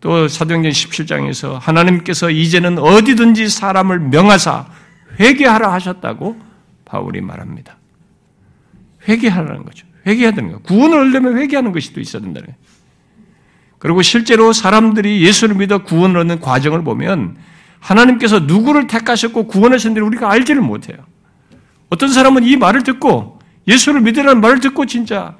[0.00, 4.66] 또 사도행전 17장에서 하나님께서 이제는 어디든지 사람을 명하사
[5.20, 6.40] 회개하라 하셨다고
[6.86, 7.76] 바울이 말합니다.
[9.06, 9.86] 회개하라는 거죠.
[10.06, 10.58] 회개해야 되는 거.
[10.60, 12.58] 구원을 얻려면 회개하는 것이 또 있어야 된다는 거예요.
[13.78, 17.36] 그리고 실제로 사람들이 예수를 믿어 구원을 얻는 과정을 보면
[17.78, 20.96] 하나님께서 누구를 택하셨고 구원하셨는지 우리가 알지를 못해요.
[21.92, 25.36] 어떤 사람은 이 말을 듣고 예수를 믿으라는 말을 듣고 진짜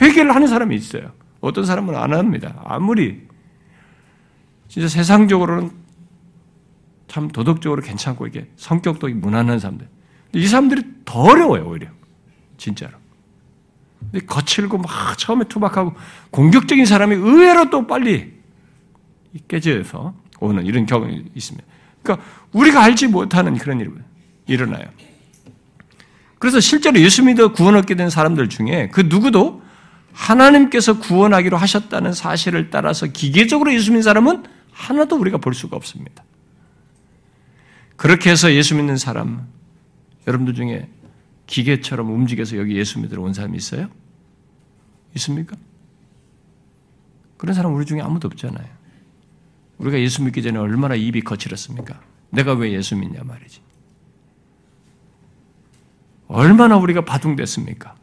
[0.00, 1.12] 회개를 하는 사람이 있어요.
[1.40, 2.62] 어떤 사람은 안 합니다.
[2.64, 3.20] 아무리
[4.68, 5.70] 진짜 세상적으로는
[7.08, 9.86] 참 도덕적으로 괜찮고 이게 성격도 무난한 사람들.
[10.32, 11.88] 이 사람들이 더 어려워요, 오히려.
[12.56, 12.92] 진짜로.
[14.00, 15.94] 근데 거칠고 막 처음에 투박하고
[16.30, 18.32] 공격적인 사람이 의외로 또 빨리
[19.46, 21.66] 깨져서 오는 이런 경험이 있습니다.
[22.02, 23.90] 그러니까 우리가 알지 못하는 그런 일이
[24.46, 24.86] 일어나요.
[26.38, 29.62] 그래서 실제로 예수 믿어 구원 얻게 된 사람들 중에 그 누구도
[30.12, 36.24] 하나님께서 구원하기로 하셨다는 사실을 따라서 기계적으로 예수 믿는 사람은 하나도 우리가 볼 수가 없습니다.
[37.96, 39.48] 그렇게 해서 예수 믿는 사람,
[40.26, 40.88] 여러분들 중에
[41.46, 43.88] 기계처럼 움직여서 여기 예수 믿으러 온 사람이 있어요?
[45.14, 45.56] 있습니까?
[47.36, 48.66] 그런 사람 우리 중에 아무도 없잖아요.
[49.78, 52.00] 우리가 예수 믿기 전에 얼마나 입이 거칠었습니까?
[52.30, 53.65] 내가 왜 예수 믿냐 말이지.
[56.28, 57.94] 얼마나 우리가 바둥됐습니까?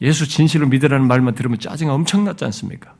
[0.00, 2.94] 예수 진실로 믿으라는 말만 들으면 짜증이 엄청났지 않습니까?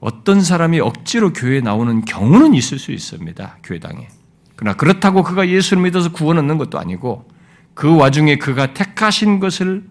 [0.00, 3.58] 어떤 사람이 억지로 교회에 나오는 경우는 있을 수 있습니다.
[3.62, 4.08] 교회당에.
[4.56, 7.28] 그러나 그렇다고 그가 예수를 믿어서 구원 얻는 것도 아니고
[7.74, 9.84] 그 와중에 그가 택하신 것을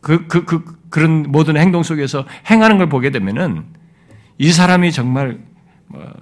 [0.00, 3.64] 그, 그, 그, 그런 모든 행동 속에서 행하는 걸 보게 되면은
[4.38, 5.38] 이 사람이 정말
[5.86, 6.12] 뭐,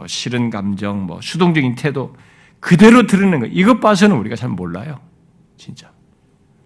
[0.00, 2.16] 뭐 싫은 감정, 뭐 수동적인 태도
[2.58, 4.98] 그대로 드러내는 거 이것 봐서는 우리가 잘 몰라요.
[5.58, 5.92] 진짜.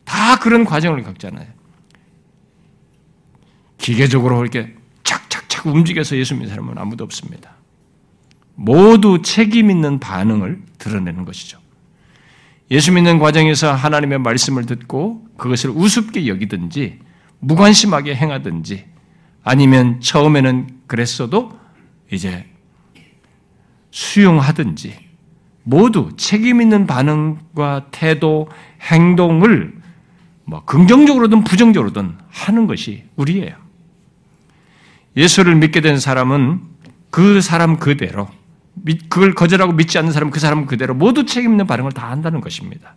[0.04, 1.48] 다 그런 과정을 겪잖아요.
[3.76, 7.56] 기계적으로 이렇게 착착착 움직여서 예수 믿는 사람은 아무도 없습니다.
[8.54, 11.58] 모두 책임 있는 반응을 드러내는 것이죠.
[12.70, 17.00] 예수 믿는 과정에서 하나님의 말씀을 듣고 그것을 우습게 여기든지
[17.40, 18.84] 무관심하게 행하든지
[19.42, 21.58] 아니면 처음에는 그랬어도
[22.12, 22.53] 이제
[23.94, 24.92] 수용하든지
[25.62, 28.48] 모두 책임 있는 반응과 태도,
[28.82, 29.72] 행동을
[30.44, 33.54] 뭐 긍정적으로든 부정적으로든 하는 것이 우리예요.
[35.16, 36.60] 예수를 믿게 된 사람은
[37.10, 38.28] 그 사람 그대로
[39.08, 42.96] 그걸 거절하고 믿지 않는 사람은 그 사람 그대로 모두 책임 있는 반응을 다 한다는 것입니다.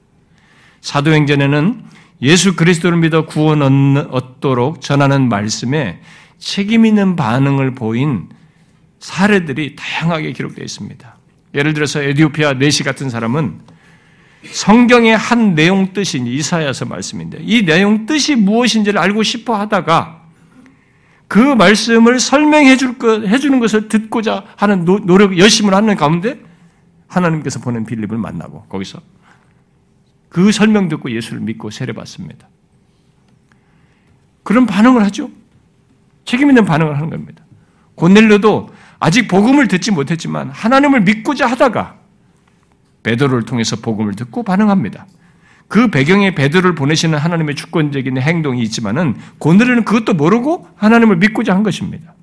[0.81, 1.83] 사도행전에는
[2.23, 3.61] 예수 그리스도를 믿어 구원
[4.09, 6.01] 얻도록 전하는 말씀에
[6.39, 8.29] 책임 있는 반응을 보인
[8.99, 11.17] 사례들이 다양하게 기록되어 있습니다.
[11.53, 13.59] 예를 들어서 에디오피아 네시 같은 사람은
[14.51, 20.17] 성경의 한 내용 뜻인 이사야서 말씀인데 이 내용 뜻이 무엇인지를 알고 싶어 하다가
[21.27, 26.39] 그 말씀을 설명해 줄 것, 해주는 것을 듣고자 하는 노력, 열심을 하는 가운데
[27.07, 29.01] 하나님께서 보낸 빌립을 만나고 거기서
[30.29, 32.47] 그 설명 듣고 예수를 믿고 세례받습니다.
[34.43, 35.29] 그런 반응을 하죠.
[36.23, 37.43] 책임 있는 반응을 하는 겁니다.
[37.95, 41.95] 고넬료도 아직 복음을 듣지 못했지만 하나님을 믿고자 하다가
[43.03, 45.07] 베드로를 통해서 복음을 듣고 반응합니다.
[45.67, 52.13] 그 배경에 베드로를 보내시는 하나님의 주권적인 행동이 있지만은 고넬료는 그것도 모르고 하나님을 믿고자 한 것입니다.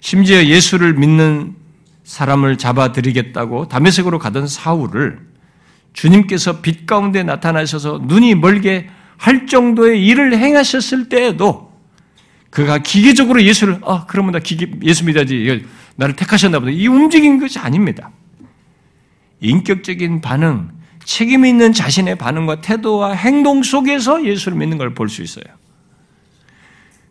[0.00, 1.56] 심지어 예수를 믿는
[2.04, 5.20] 사람을 잡아들이겠다고 담에색으로 가던 사울을
[5.92, 11.65] 주님께서 빛 가운데 나타나셔서 눈이 멀게 할 정도의 일을 행하셨을 때에도
[12.56, 15.66] 그가 기계적으로 예수를 아 그러면 나 기계 예수 믿어야지
[15.96, 18.10] 나를 택하셨나 보다 이 움직인 것이 아닙니다.
[19.40, 20.70] 인격적인 반응,
[21.04, 25.44] 책임 있는 자신의 반응과 태도와 행동 속에서 예수를 믿는 걸 볼 수 있어요.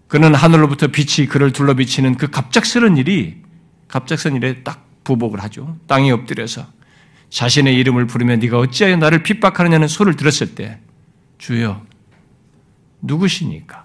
[0.07, 3.43] 그는 하늘로부터 빛이 그를 둘러 비치는 그 갑작스런 일이
[3.87, 5.77] 갑작스런 일에 딱 부복을 하죠.
[5.85, 6.65] 땅에 엎드려서
[7.29, 10.79] 자신의 이름을 부르며 네가 어찌하여 나를 핍박하느냐는 소리를 들었을 때
[11.37, 11.85] 주여
[13.03, 13.84] 누구시니까?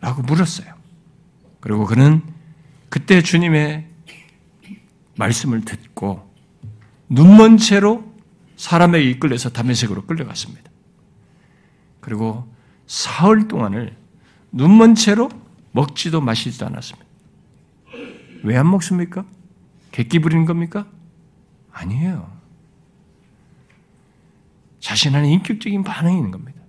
[0.00, 0.74] 라고 물었어요.
[1.60, 2.22] 그리고 그는
[2.88, 3.86] 그때 주님의
[5.16, 6.28] 말씀을 듣고
[7.08, 8.10] 눈먼 채로
[8.56, 10.70] 사람에게 이끌려서 담메색으로 끌려갔습니다.
[12.00, 12.50] 그리고
[12.86, 13.96] 사흘 동안을
[14.52, 15.28] 눈먼 채로
[15.72, 17.08] 먹지도 마시지도 않았습니다.
[18.42, 19.24] 왜 안 먹습니까?
[19.92, 20.86] 객기 부리는 겁니까?
[21.72, 22.30] 아니에요.
[24.80, 26.59] 자신 안에 인격적인 반응이 있는 겁니다.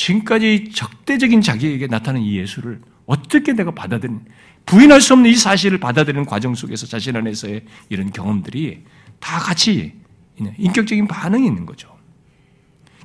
[0.00, 4.24] 지금까지 적대적인 자기에게 나타난 이 예수를 어떻게 내가 받아들인,
[4.64, 8.84] 부인할 수 없는 이 사실을 받아들이는 과정 속에서 자신 안에서의 이런 경험들이
[9.18, 9.92] 다 같이
[10.38, 11.94] 인격적인 반응이 있는 거죠.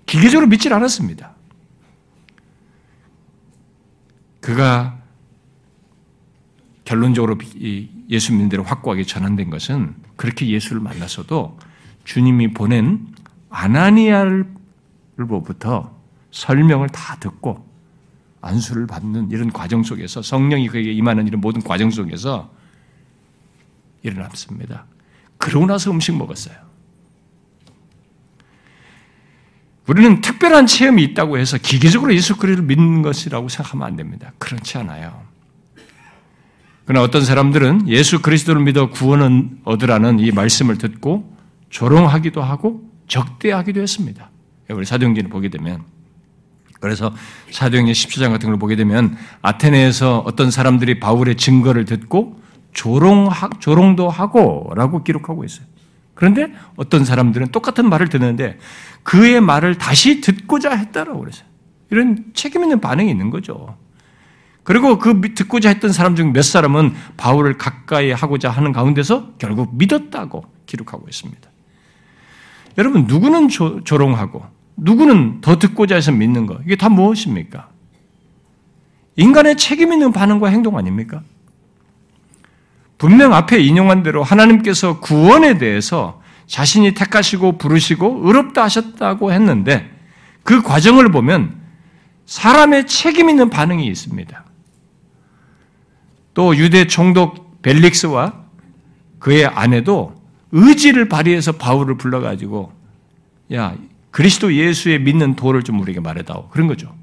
[0.06, 1.36] 기계적으로 믿질 않았습니다.
[4.40, 5.02] 그가
[6.86, 7.38] 결론적으로
[8.10, 11.60] 예수 믿는 대로 확고하게 전환된 것은 그렇게 예수를 만나서도
[12.06, 13.06] 주님이 보낸
[13.50, 15.94] 아나니아를로부터
[16.36, 17.66] 설명을 다 듣고
[18.42, 22.54] 안수를 받는 이런 과정 속에서 성령이 그에게 임하는 이런 모든 과정 속에서
[24.04, 24.86] 일어났습니다.
[25.38, 26.56] 그러고 나서 음식 먹었어요.
[29.88, 34.34] 우리는 특별한 체험이 있다고 해서 기계적으로 예수 그리스도를 믿는 것이라고 생각하면 안 됩니다.
[34.38, 35.24] 그렇지 않아요.
[36.84, 41.34] 그러나 어떤 사람들은 예수 그리스도를 믿어 구원을 얻으라는 이 말씀을 듣고
[41.70, 44.30] 조롱하기도 하고 적대하기도 했습니다.
[44.70, 45.95] 우리 사도행전을 보게 되면
[46.86, 47.12] 그래서
[47.50, 52.40] 사도행전 17장 같은 걸 보게 되면 아테네에서 어떤 사람들이 바울의 증거를 듣고
[52.74, 55.66] 조롱 조롱도 하고라고 기록하고 있어요.
[56.14, 58.60] 그런데 어떤 사람들은 똑같은 말을 듣는데
[59.02, 61.48] 그의 말을 다시 듣고자 했다라고 그랬어요.
[61.90, 63.76] 이런 책임 있는 반응이 있는 거죠.
[64.64, 70.46] 그리고 그 듣고자 했던 사람 중 몇 사람은 바울을 가까이 하고자 하는 가운데서 결국 믿었다고
[70.68, 71.50] 기록하고 있습니다.
[72.78, 74.46] 여러분, 누구는 조, 조롱하고,
[74.78, 77.70] 누구는 더 듣고자 해서 믿는 거, 이게 다 무엇입니까?
[79.16, 81.22] 인간의 책임 있는 반응과 행동 아닙니까?
[82.98, 89.92] 분명 앞에 인용한 대로 하나님께서 구원에 대해서 자신이 택하시고 부르시고 의롭다 하셨다고 했는데
[90.44, 91.56] 그 과정을 보면
[92.26, 94.46] 사람의 책임 있는 반응이 있습니다.
[96.34, 98.46] 또 유대 총독 벨릭스와
[99.20, 100.14] 그의 아내도
[100.52, 102.72] 의지를 발휘해서 바울을 불러가지고
[103.54, 103.76] 야
[104.16, 106.96] 그리스도 예수의 믿는 도를 좀 우리에게 말해다오 그런 거죠.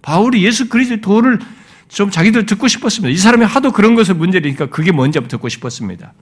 [0.00, 1.40] 바울이 예수 그리스도의 도를
[1.88, 3.12] 좀 자기들 듣고 싶었습니다.
[3.12, 6.12] 이 사람이 하도 그런 것을 문제니까 그게 뭔지 듣고 싶었습니다.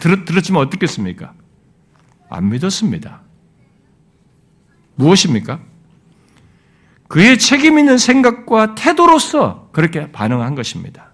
[0.00, 1.34] 들, 들었지만 어떻겠습니까?
[2.30, 3.20] 안 믿었습니다.
[4.94, 5.60] 무엇입니까?
[7.08, 11.12] 그의 책임 있는 생각과 태도로서 그렇게 반응한 것입니다.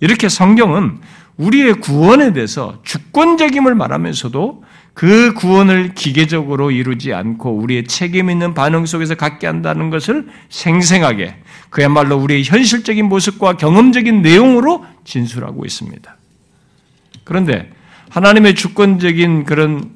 [0.00, 1.00] 이렇게 성경은
[1.38, 4.64] 우리의 구원에 대해서 주권적임을 말하면서도
[4.96, 11.36] 그 구원을 기계적으로 이루지 않고 우리의 책임 있는 반응 속에서 갖게 한다는 것을 생생하게
[11.68, 16.16] 그야말로 우리의 현실적인 모습과 경험적인 내용으로 진술하고 있습니다.
[17.24, 17.70] 그런데
[18.08, 19.90] 하나님의 주권적인 그런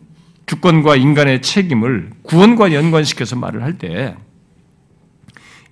[0.44, 4.14] 주권과 인간의 책임을 구원과 연관시켜서 말을 할 때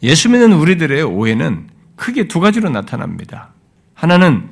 [0.02, 3.50] 예수 믿는 우리들의 오해는 크게 두 가지로 나타납니다.
[3.92, 4.48] 하나는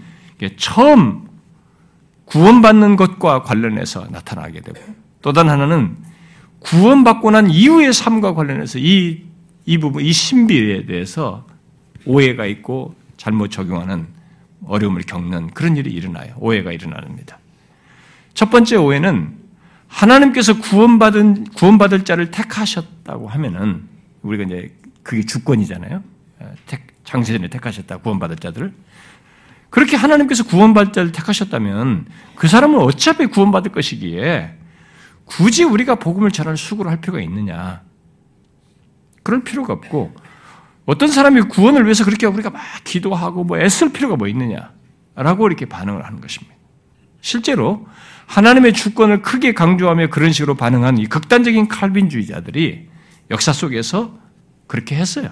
[0.59, 1.26] 처음
[2.27, 4.79] 구원받는 것과 관련해서 나타나게 되고
[5.23, 5.97] 또 다른 하나는
[6.61, 9.25] 구원받고 난 이후의 삶과 관련해서 이,
[9.65, 11.47] 이 부분, 이 신비에 대해서
[12.05, 14.07] 오해가 있고 잘못 적용하는
[14.67, 16.35] 어려움을 겪는 그런 일이 일어나요.
[16.39, 17.39] 오해가 일어납니다.
[18.35, 19.35] 첫 번째 오해는
[19.89, 23.85] 하나님께서 구원받은, 구원받을 자를 택하셨다고 하면은,
[24.23, 26.03] 우리가 이제 그게 주권이잖아요.
[27.05, 28.73] 창세전에 택하셨다, 구원받을 자들을.
[29.71, 34.55] 그렇게 하나님께서 구원받을 자를 택하셨다면 그 사람은 어차피 구원받을 것이기에
[35.25, 37.83] 굳이 우리가 복음을 전할 수고를 할 필요가 있느냐.
[39.23, 40.15] 그럴 필요가 없고
[40.87, 46.07] 어떤 사람이 구원을 위해서 그렇게 우리가 막 기도하고 뭐 애쓸 필요가 뭐 있느냐라고 이렇게 반응을
[46.07, 46.55] 하는 것입니다.
[47.21, 47.87] 실제로
[48.27, 52.89] 하나님의 주권을 크게 강조하며 그런 식으로 반응한 이 극단적인 칼빈주의자들이
[53.31, 54.17] 역사 속에서
[54.69, 55.31] 그렇게 했어요.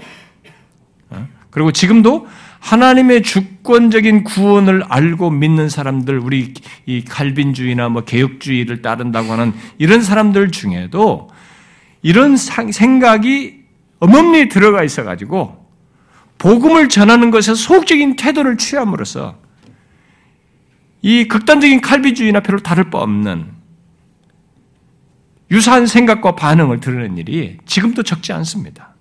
[1.10, 1.28] 어?
[1.50, 2.26] 그리고 지금도
[2.64, 6.54] 하나님의 주권적인 구원을 알고 믿는 사람들, 우리
[6.86, 11.28] 이 칼빈주의나 뭐 개혁주의를 따른다고 하는 이런 사람들 중에도
[12.00, 13.64] 이런 생각이
[14.00, 15.62] 어멈니 들어가 있어가지고
[16.38, 19.38] 복음을 전하는 것에 소극적인 태도를 취함으로써
[21.02, 23.46] 이 극단적인 칼비주의나 별로 다를 바 없는
[25.50, 28.94] 유사한 생각과 반응을 드러낸 일이 지금도 적지 않습니다.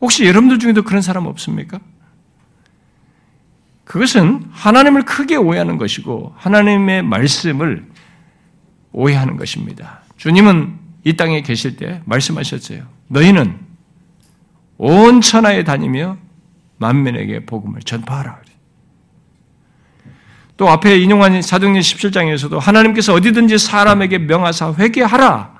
[0.00, 1.80] 혹시 여러분들 중에도 그런 사람 없습니까?
[3.86, 7.86] 그것은 하나님을 크게 오해하는 것이고 하나님의 말씀을
[8.92, 10.00] 오해하는 것입니다.
[10.16, 12.82] 주님은 이 땅에 계실 때 말씀하셨어요.
[13.06, 13.58] 너희는
[14.76, 16.18] 온 천하에 다니며
[16.78, 18.40] 만민에게 복음을 전파하라.
[20.56, 25.54] 또 앞에 인용한 사도행전 17장에서도 하나님께서 어디든지 사람에게 명하사 회개하라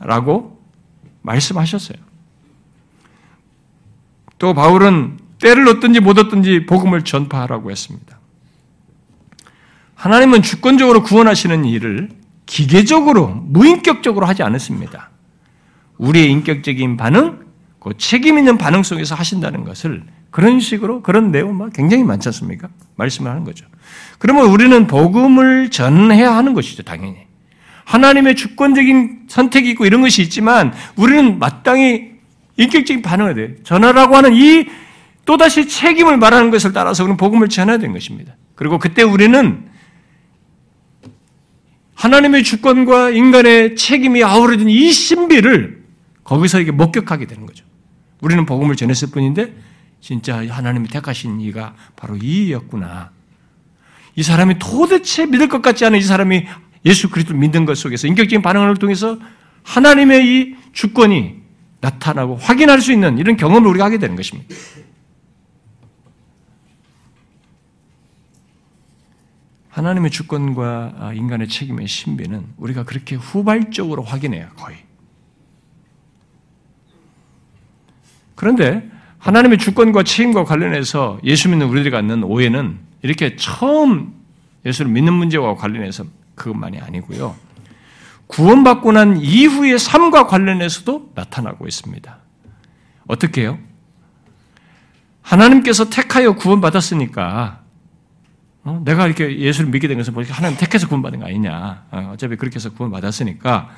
[0.00, 0.60] 라고
[1.20, 1.98] 말씀하셨어요.
[4.38, 8.18] 또 바울은 때를 얻든지 못 얻든지 복음을 전파하라고 했습니다.
[9.96, 12.08] 하나님은 주권적으로 구원하시는 일을
[12.46, 15.10] 기계적으로, 무인격적으로 하지 않았습니다.
[15.98, 17.40] 우리의 인격적인 반응,
[17.80, 22.68] 그 책임 있는 반응 속에서 하신다는 것을 그런 식으로, 그런 내용 굉장히 많지 않습니까?
[22.96, 23.66] 말씀을 하는 거죠.
[24.18, 27.18] 그러면 우리는 복음을 전해야 하는 것이죠, 당연히.
[27.84, 32.12] 하나님의 주권적인 선택이 있고 이런 것이 있지만 우리는 마땅히
[32.56, 33.48] 인격적인 반응을 돼요.
[33.64, 34.66] 전하라고 하는 이
[35.24, 38.36] 또다시 책임을 말하는 것을 따라서 우리는 복음을 전해야 되는 것입니다.
[38.54, 39.68] 그리고 그때 우리는
[41.94, 45.84] 하나님의 주권과 인간의 책임이 아우러진 이 신비를
[46.24, 47.64] 거기서 이게 목격하게 되는 거죠.
[48.20, 49.54] 우리는 복음을 전했을 뿐인데
[50.00, 53.10] 진짜 하나님이 택하신 이가 바로 이였구나.
[54.16, 56.46] 이 사람이 도대체 믿을 것 같지 않은 이 사람이
[56.84, 59.18] 예수 그리스도를 믿는 것 속에서 인격적인 반응을 통해서
[59.62, 61.36] 하나님의 이 주권이
[61.80, 64.54] 나타나고 확인할 수 있는 이런 경험을 우리가 하게 되는 것입니다.
[69.72, 74.76] 하나님의 주권과 인간의 책임의 신비는 우리가 그렇게 후발적으로 확인해요, 거의.
[78.34, 84.14] 그런데 하나님의 주권과 책임과 관련해서 예수 믿는 우리들이 갖는 오해는 이렇게 처음
[84.66, 86.04] 예수를 믿는 문제와 관련해서
[86.34, 87.34] 그것만이 아니고요.
[88.26, 92.18] 구원받고 난 이후의 삶과 관련해서도 나타나고 있습니다.
[93.06, 93.58] 어떻게 해요?
[95.22, 97.61] 하나님께서 택하여 구원받았으니까
[98.64, 98.80] 어?
[98.84, 101.84] 내가 이렇게 예수를 믿게 된 것은 하나님 택해서 구원받은 거 아니냐.
[101.90, 103.70] 어, 어차피 그렇게 해서 구원받았으니까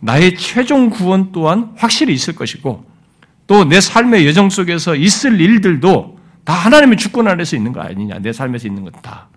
[0.00, 2.84] 나의 최종 구원 또한 확실히 있을 것이고
[3.48, 8.20] 또 내 삶의 여정 속에서 있을 일들도 다 하나님의 주권 아래서 있는 거 아니냐.
[8.20, 9.28] 내 삶에서 있는 것 다.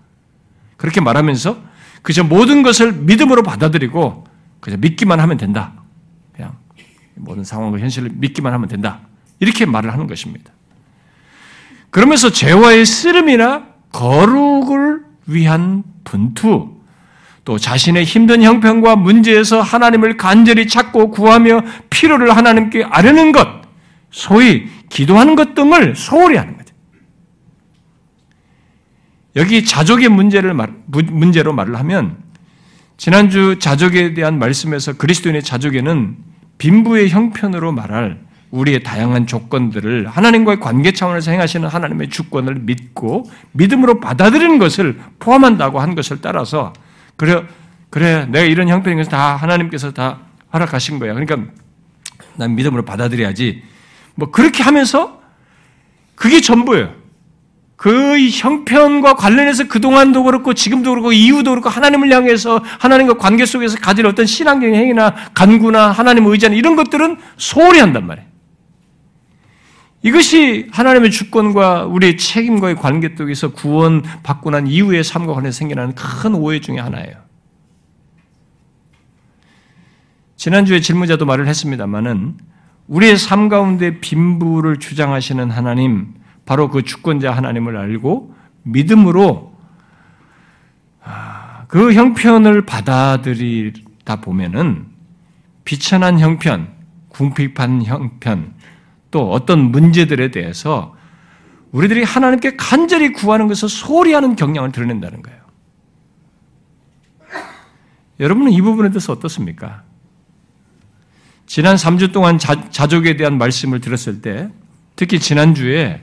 [0.77, 1.61] 그렇게 말하면서
[2.01, 4.25] 그저 모든 것을 믿음으로 받아들이고
[4.59, 5.73] 그저 믿기만 하면 된다.
[6.33, 6.57] 그냥
[7.15, 8.99] 모든 상황과 현실을 믿기만 하면 된다.
[9.39, 10.51] 이렇게 말을 하는 것입니다.
[11.89, 16.69] 그러면서 죄와의 쓰름이나 거룩을 위한 분투,
[17.43, 23.61] 또 자신의 힘든 형편과 문제에서 하나님을 간절히 찾고 구하며 필요를 하나님께 아뢰는 것,
[24.11, 26.75] 소위 기도하는 것 등을 소홀히 하는 거죠.
[29.35, 32.17] 여기 자족의 문제를 말, 문제로 말을 하면
[32.97, 36.17] 지난주 자족에 대한 말씀에서 그리스도인의 자족에는
[36.57, 38.19] 빈부의 형편으로 말할
[38.51, 45.95] 우리의 다양한 조건들을 하나님과의 관계 차원에서 행하시는 하나님의 주권을 믿고 믿음으로 받아들이는 것을 포함한다고 한
[45.95, 46.73] 것을 따라서
[47.15, 47.43] 그래
[47.89, 50.19] 그래 내가 이런 형편인 것을 다 하나님께서 다
[50.53, 51.13] 허락하신 거야.
[51.13, 51.51] 그러니까
[52.35, 53.63] 난 믿음으로 받아들여야지.
[54.15, 55.21] 뭐 그렇게 하면서
[56.15, 57.01] 그게 전부예요.
[57.77, 64.05] 그 형편과 관련해서 그동안도 그렇고 지금도 그렇고 이후도 그렇고 하나님을 향해서 하나님과 관계 속에서 가질
[64.05, 68.30] 어떤 신앙적인 행위나 간구나 하나님 의지나 이런 것들은 소홀히 한단 말이에요.
[70.03, 76.33] 이것이 하나님의 주권과 우리의 책임과의 관계 속에서 구원 받고 난 이후의 삶과 관련해서 생겨나는 큰
[76.33, 77.15] 오해 중의 하나예요.
[80.37, 82.37] 지난주에 질문자도 말을 했습니다만은
[82.87, 88.33] 우리의 삶 가운데 빈부를 주장하시는 하나님, 바로 그 주권자 하나님을 알고
[88.63, 89.55] 믿음으로
[91.03, 94.87] 아, 그 형편을 받아들이다 보면은
[95.63, 96.69] 비천한 형편,
[97.09, 98.53] 궁핍한 형편,
[99.11, 100.95] 또 어떤 문제들에 대해서
[101.71, 105.39] 우리들이 하나님께 간절히 구하는 것을 소홀히 하는 경향을 드러낸다는 거예요.
[108.19, 109.83] 여러분은 이 부분에 대해서 어떻습니까?
[111.45, 114.49] 지난 3주 동안 자, 자족에 대한 말씀을 들었을 때,
[114.95, 116.01] 특히 지난주에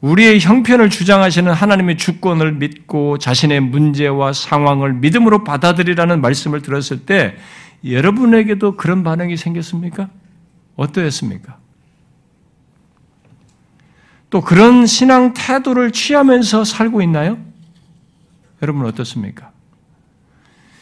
[0.00, 7.36] 우리의 형편을 주장하시는 하나님의 주권을 믿고 자신의 문제와 상황을 믿음으로 받아들이라는 말씀을 들었을 때,
[7.84, 10.10] 여러분에게도 그런 반응이 생겼습니까?
[10.76, 11.65] 어떠했습니까?
[14.36, 17.38] 또 그런 신앙 태도를 취하면서 살고 있나요?
[18.60, 19.50] 여러분 어떻습니까?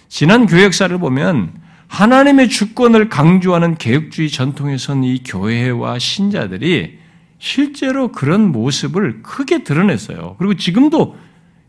[0.09, 1.53] 지난 교회 역사를 보면
[1.87, 6.99] 하나님의 주권을 강조하는 개혁주의 전통에선 이 교회와 신자들이
[7.39, 10.35] 실제로 그런 모습을 크게 드러냈어요.
[10.37, 11.17] 그리고 지금도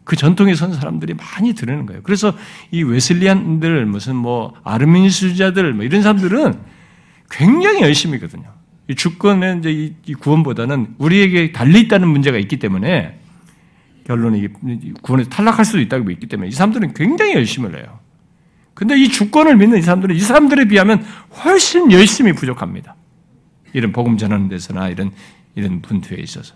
[0.06, 2.02] 그 전통에 선 사람들이 많이 드러내는 거예요.
[2.02, 2.34] 그래서
[2.72, 6.60] 이 웨슬리안들, 무슨 뭐 아르민수자들, 뭐 이런 사람들은
[7.30, 8.55] 굉장히 열심히거든요.
[8.88, 13.20] 이 주권의 이제 이 구원보다는 우리에게 달리 있다는 문제가 있기 때문에
[14.06, 14.48] 결론이
[15.02, 18.00] 구원에서 탈락할 수도 있다고 있기 때문에 이 사람들은 굉장히 열심을 해요.
[18.76, 21.04] 근데 이 주권을 믿는 이 사람들은 이 사람들에 비하면
[21.44, 22.96] 훨씬 열심히 부족합니다.
[23.74, 25.12] 이런 복음 전하는 데서나 이런
[25.56, 26.56] 이런 분투에 있어서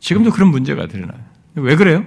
[0.00, 1.20] 지금도 그런 문제가 드러나요.
[1.54, 2.04] 왜 그래요?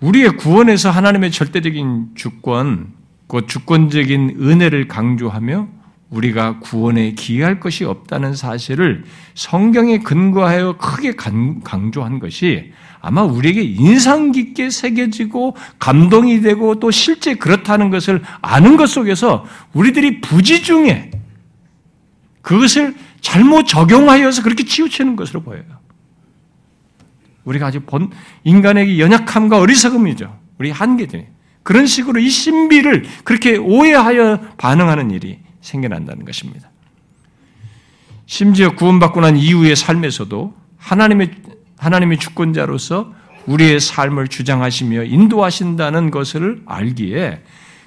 [0.00, 2.94] 우리의 구원에서 하나님의 절대적인 주권,
[3.30, 5.68] 그 주권적인 은혜를 강조하며
[6.10, 9.04] 우리가 구원에 기여할 것이 없다는 사실을
[9.36, 17.90] 성경에 근거하여 크게 강조한 것이 아마 우리에게 인상 깊게 새겨지고 감동이 되고 또 실제 그렇다는
[17.90, 21.12] 것을 아는 것 속에서 우리들이 부지 중에
[22.42, 25.62] 그것을 잘못 적용하여서 그렇게 치우치는 것으로 보여요.
[27.44, 28.10] 우리가 아주 본
[28.42, 30.36] 인간에게 연약함과 어리석음이죠.
[30.58, 31.39] 우리 한계들.
[31.62, 36.70] 그런 식으로 이 신비를 그렇게 오해하여 반응하는 일이 생겨난다는 것입니다.
[38.26, 41.30] 심지어 구원받고 난 이후의 삶에서도 하나님의
[41.78, 43.12] 하나님의 주권자로서
[43.46, 47.42] 우리의 삶을 주장하시며 인도하신다는 것을 알기에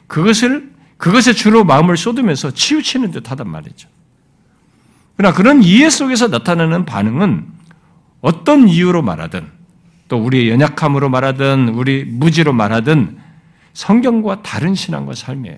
[0.07, 3.89] 그것을 그것에 주로 마음을 쏟으면서 치우치는 듯하단 말이죠.
[5.15, 7.45] 그러나 그런 이해 속에서 나타나는 반응은
[8.21, 9.47] 어떤 이유로 말하든
[10.07, 13.17] 또 우리의 연약함으로 말하든 우리 무지로 말하든
[13.73, 15.57] 성경과 다른 신앙과 삶이에요.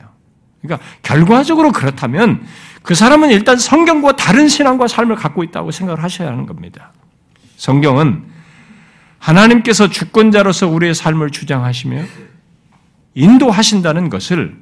[0.62, 2.46] 그러니까 결과적으로 그렇다면
[2.82, 6.92] 그 사람은 일단 성경과 다른 신앙과 삶을 갖고 있다고 생각을 하셔야 하는 겁니다.
[7.58, 8.24] 성경은
[9.20, 12.04] 하나님께서 주권자로서 우리의 삶을 주장하시며
[13.16, 14.58] 인도하신다는 것을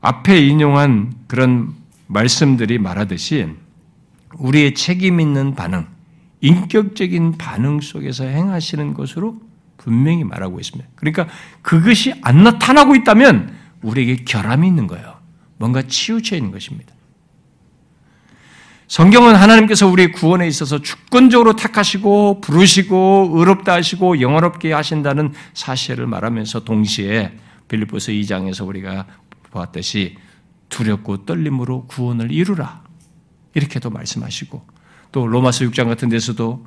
[0.00, 1.74] 앞에 인용한 그런
[2.06, 3.48] 말씀들이 말하듯이
[4.36, 5.86] 우리의 책임 있는 반응,
[6.40, 9.40] 인격적인 반응 속에서 행하시는 것으로
[9.88, 10.90] 분명히 말하고 있습니다.
[10.96, 11.28] 그러니까
[11.62, 15.16] 그것이 안 나타나고 있다면 우리에게 결함이 있는 거예요.
[15.56, 16.92] 뭔가 치우쳐 있는 것입니다.
[18.86, 27.32] 성경은 하나님께서 우리의 구원에 있어서 주권적으로 택하시고 부르시고 의롭다 하시고 영원롭게 하신다는 사실을 말하면서 동시에
[27.68, 29.06] 빌립보서 2장에서 우리가
[29.50, 30.16] 보았듯이
[30.68, 32.82] 두렵고 떨림으로 구원을 이루라.
[33.54, 34.66] 이렇게도 말씀하시고
[35.12, 36.66] 또 로마서 6장 같은 데서도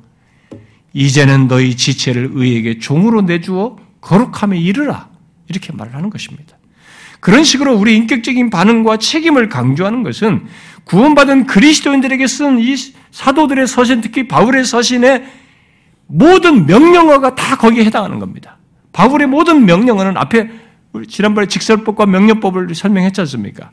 [0.92, 5.08] 이제는 너희 지체를 의에게 종으로 내주어 거룩함에 이르라.
[5.48, 6.56] 이렇게 말을 하는 것입니다.
[7.20, 10.46] 그런 식으로 우리 인격적인 반응과 책임을 강조하는 것은
[10.84, 12.74] 구원받은 그리스도인들에게 쓴 이
[13.12, 15.24] 사도들의 서신, 특히 바울의 서신의
[16.08, 18.58] 모든 명령어가 다 거기에 해당하는 겁니다.
[18.92, 20.50] 바울의 모든 명령어는 앞에
[21.08, 23.70] 지난번에 직설법과 명령법을 설명했지 않습니까?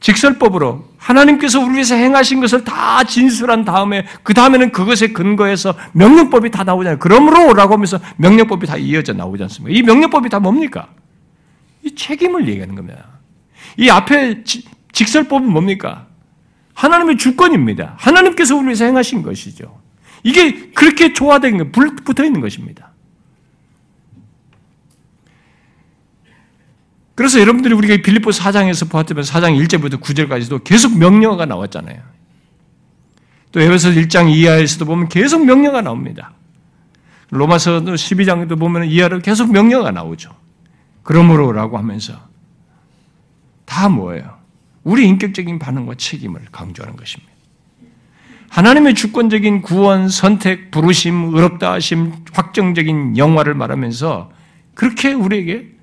[0.00, 6.64] 직설법으로 하나님께서 우리 위해서 행하신 것을 다 진술한 다음에 그 다음에는 그것에 근거해서 명령법이 다
[6.64, 6.98] 나오잖아요.
[6.98, 9.78] 그러므로라고 하면서 명령법이 다 이어져 나오지 않습니까?
[9.78, 10.88] 이 명령법이 다 뭡니까?
[11.82, 13.04] 이 책임을 얘기하는 겁니다.
[13.76, 14.42] 이 앞에
[14.92, 16.06] 직설법은 뭡니까?
[16.74, 17.94] 하나님의 주권입니다.
[17.98, 19.80] 하나님께서 우리 위해서 행하신 것이죠.
[20.22, 22.89] 이게 그렇게 조화된 거, 붙어 있는 것입니다.
[27.20, 32.00] 그래서 여러분들이 우리가 빌립보 4장에서 보았다면 4장 1절부터 9절까지도 계속 명령어가 나왔잖아요.
[33.52, 36.32] 또 에베소 1장 이하에서도 보면 계속 명령어가 나옵니다.
[37.28, 40.34] 로마서 12장에도 보면 이하로 계속 명령어가 나오죠.
[41.02, 42.14] 그러므로라고 하면서
[43.66, 44.38] 다 뭐예요?
[44.82, 47.30] 우리 인격적인 반응과 책임을 강조하는 것입니다.
[48.48, 54.32] 하나님의 주권적인 구원, 선택, 부르심, 의롭다 하심, 확정적인 영화를 말하면서
[54.74, 55.79] 그렇게 우리에게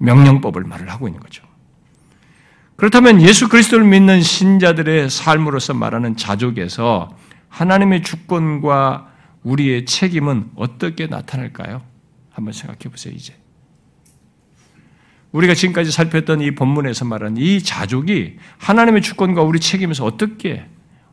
[0.00, 1.44] 명령법을 말을 하고 있는 거죠.
[2.76, 7.14] 그렇다면 예수 그리스도를 믿는 신자들의 삶으로서 말하는 자족에서
[7.48, 11.82] 하나님의 주권과 우리의 책임은 어떻게 나타날까요?
[12.30, 13.36] 한번 생각해 보세요, 이제.
[15.32, 20.66] 우리가 지금까지 살폈던 이 본문에서 말하는 이 자족이 하나님의 주권과 우리 책임에서 어떻게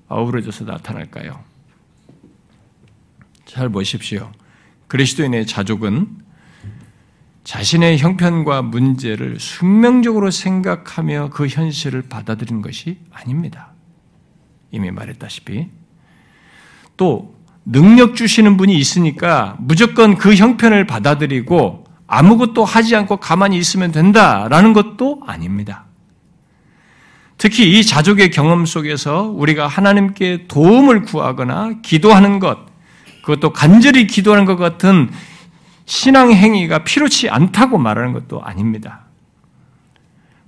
[0.08, 1.44] 어우러져서 나타날까요?
[3.46, 4.32] 잘 보십시오.
[4.88, 6.27] 그리스도인의 자족은
[7.48, 13.70] 자신의 형편과 문제를 숙명적으로 생각하며 그 현실을 받아들이는 것이 아닙니다.
[14.70, 15.70] 이미 말했다시피.
[16.98, 17.34] 또,
[17.64, 25.22] 능력 주시는 분이 있으니까 무조건 그 형편을 받아들이고 아무것도 하지 않고 가만히 있으면 된다라는 것도
[25.26, 25.86] 아닙니다.
[27.38, 32.58] 특히 이 자족의 경험 속에서 우리가 하나님께 도움을 구하거나 기도하는 것,
[33.22, 35.10] 그것도 간절히 기도하는 것 같은
[35.88, 39.06] 신앙 행위가 필요치 않다고 말하는 것도 아닙니다.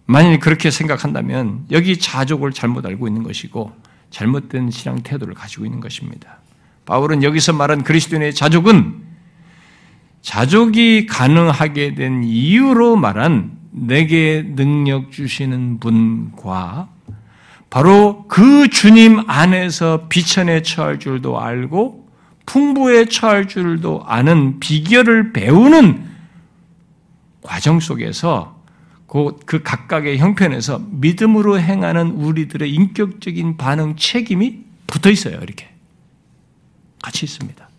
[0.06, 3.72] 만일 그렇게 생각한다면 여기 자족을 잘못 알고 있는 것이고
[4.10, 6.40] 잘못된 신앙 태도를 가지고 있는 것입니다.
[6.86, 9.02] 바울은 여기서 말한 그리스도인의 자족은
[10.22, 16.90] 자족이 가능하게 된 이유로 말한 내게 능력 주시는 분과
[17.70, 21.99] 바로 그 주님 안에서 비천에 처할 줄도 알고
[22.50, 26.04] 풍부에 처할 줄도 아는 비결을 배우는
[27.44, 28.60] 과정 속에서
[29.06, 35.36] 그 각각의 형편에서 믿음으로 행하는 우리들의 인격적인 반응 책임이 붙어 있어요.
[35.44, 35.70] 이렇게
[37.04, 37.70] 같이 있습니다.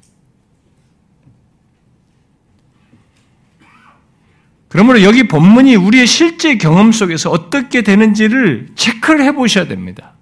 [4.68, 10.14] 그러므로 여기 본문이 우리의 실제 경험 속에서 어떻게 되는지를 체크를 해 보셔야 됩니다.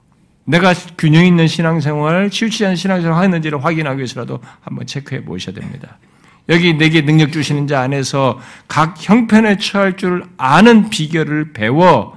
[0.48, 5.98] 내가 균형 있는 신앙생활, 치우치지 않은 신앙생활을 하는지를 확인하기 위해서라도 한번 체크해 보셔야 됩니다.
[6.48, 12.16] 여기 내게 능력 주시는 자 안에서 각 형편에 처할 줄 아는 비결을 배워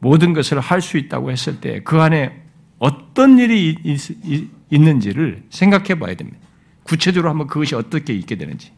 [0.00, 2.42] 모든 것을 할 수 있다고 했을 때 그 안에
[2.80, 3.76] 어떤 일이
[4.70, 6.40] 있는지를 생각해 봐야 됩니다.
[6.82, 8.72] 구체적으로 한번 그것이 어떻게 있게 되는지.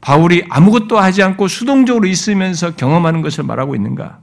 [0.00, 4.18] 바울이 아무것도 하지 않고 수동적으로 있으면서 경험하는 것을 말하고 있는가?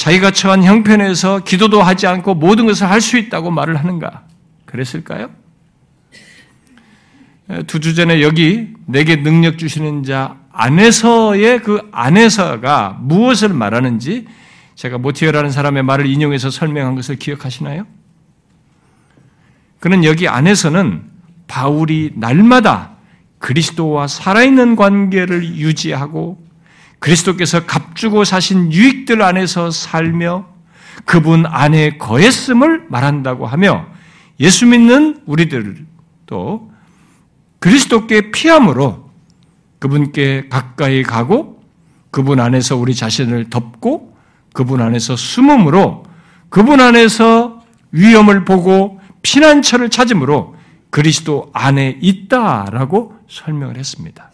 [0.00, 4.22] 자기가 처한 형편에서 기도도 하지 않고 모든 것을 할 수 있다고 말을 하는가?
[4.64, 5.28] 그랬을까요?
[7.66, 14.26] 두 주 전에 여기 내게 능력 주시는 자 안에서의 그 안에서가 무엇을 말하는지
[14.74, 17.86] 제가 모티어라는 사람의 말을 인용해서 설명한 것을 기억하시나요?
[19.80, 21.02] 그는 여기 안에서는
[21.46, 22.92] 바울이 날마다
[23.38, 26.42] 그리스도와 살아있는 관계를 유지하고
[27.00, 30.46] 그리스도께서 값주고 사신 유익들 안에서 살며
[31.04, 33.86] 그분 안에 거했음을 말한다고 하며
[34.38, 36.70] 예수 믿는 우리들도
[37.58, 39.10] 그리스도께 피함으로
[39.78, 41.62] 그분께 가까이 가고
[42.10, 44.16] 그분 안에서 우리 자신을 덮고
[44.52, 46.04] 그분 안에서 숨음으로
[46.48, 50.56] 그분 안에서 위험을 보고 피난처를 찾음으로
[50.90, 54.29] 그리스도 안에 있다라고 설명을 했습니다.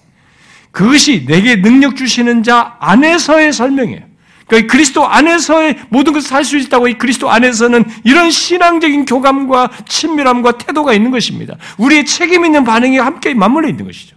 [0.77, 4.03] 그것이 내게 능력 주시는 자 안에서의 설명이에요.
[4.47, 10.59] 그러니까 그리스도 안에서의 모든 것을 살 수 있다고 이 그리스도 안에서는 이런 신앙적인 교감과 친밀함과
[10.59, 11.57] 태도가 있는 것입니다.
[11.79, 14.17] 우리의 책임 있는 반응이 함께 맞물려 있는 것이죠.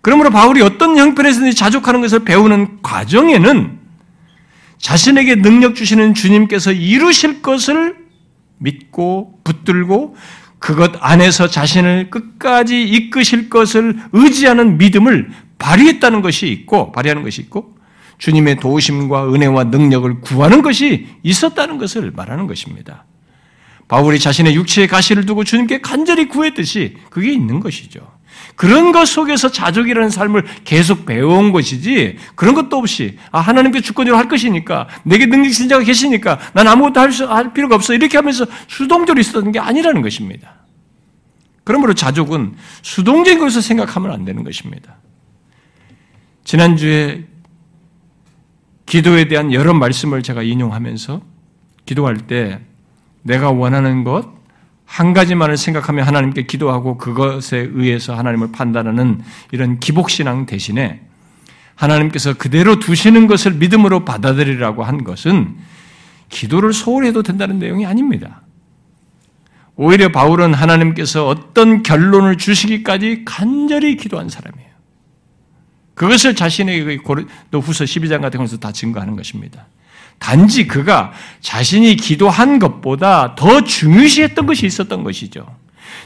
[0.00, 3.80] 그러므로 바울이 어떤 형편에서든지 자족하는 것을 배우는 과정에는
[4.78, 7.96] 자신에게 능력 주시는 주님께서 이루실 것을
[8.58, 10.14] 믿고 붙들고
[10.62, 17.76] 그것 안에서 자신을 끝까지 이끄실 것을 의지하는 믿음을 발휘했다는 것이 있고, 발휘하는 것이 있고,
[18.18, 23.04] 주님의 도우심과 은혜와 능력을 구하는 것이 있었다는 것을 말하는 것입니다.
[23.88, 28.00] 바울이 자신의 육체의 가시를 두고 주님께 간절히 구했듯이 그게 있는 것이죠.
[28.54, 34.28] 그런 것 속에서 자족이라는 삶을 계속 배워온 것이지 그런 것도 없이 아 하나님께 주권적으로 할
[34.28, 38.46] 것이니까 내게 능력 신 자가 계시니까 난 아무것도 할, 수, 할 필요가 없어 이렇게 하면서
[38.68, 40.62] 수동적으로 있었던 게 아니라는 것입니다.
[41.64, 44.96] 그러므로 자족은 수동적인 것을 생각하면 안 되는 것입니다.
[46.44, 47.24] 지난주에
[48.86, 51.22] 기도에 대한 여러 말씀을 제가 인용하면서
[51.86, 52.60] 기도할 때
[53.22, 54.41] 내가 원하는 것,
[54.92, 61.00] 한 가지만을 생각하며 하나님께 기도하고 그것에 의해서 하나님을 판단하는 이런 기복신앙 대신에
[61.76, 65.56] 하나님께서 그대로 두시는 것을 믿음으로 받아들이라고 한 것은
[66.28, 68.42] 기도를 소홀히 해도 된다는 내용이 아닙니다.
[69.76, 74.68] 오히려 바울은 하나님께서 어떤 결론을 주시기까지 간절히 기도한 사람이에요.
[75.94, 79.68] 그것을 자신의 고린도 후서 12장 같은 것에서 다 증거하는 것입니다.
[80.18, 85.46] 단지 그가 자신이 기도한 것보다 더 중요시했던 것이 있었던 것이죠.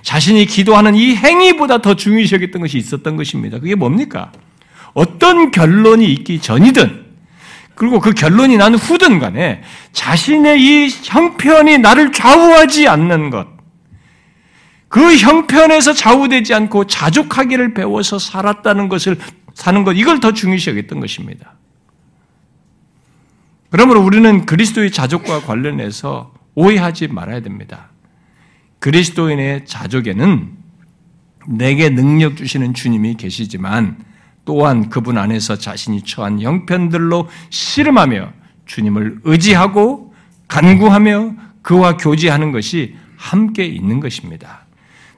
[0.02, 3.58] 자신이 기도하는 이 행위보다 더 중요시 여겼던 것이 있었던 것입니다.
[3.58, 4.32] 그게 뭡니까?
[4.94, 7.04] 어떤 결론이 있기 전이든,
[7.74, 13.46] 그리고 그 결론이 난 후든 간에 자신의 이 형편이 나를 좌우하지 않는 것,
[14.88, 19.18] 그 형편에서 좌우되지 않고 자족하기를 배워서 살았다는 것을
[19.52, 21.55] 사는 것, 이걸 더 중요시 여겼던 것입니다.
[23.70, 27.90] 그러므로 우리는 그리스도의 자족과 관련해서 오해하지 말아야 됩니다.
[28.78, 30.50] 그리스도인의 자족에는
[31.48, 33.98] 내게 능력 주시는 주님이 계시지만
[34.44, 38.32] 또한 그분 안에서 자신이 처한 형편들로 씨름하며
[38.66, 40.14] 주님을 의지하고
[40.48, 44.65] 간구하며 그와 교제하는 것이 함께 있는 것입니다.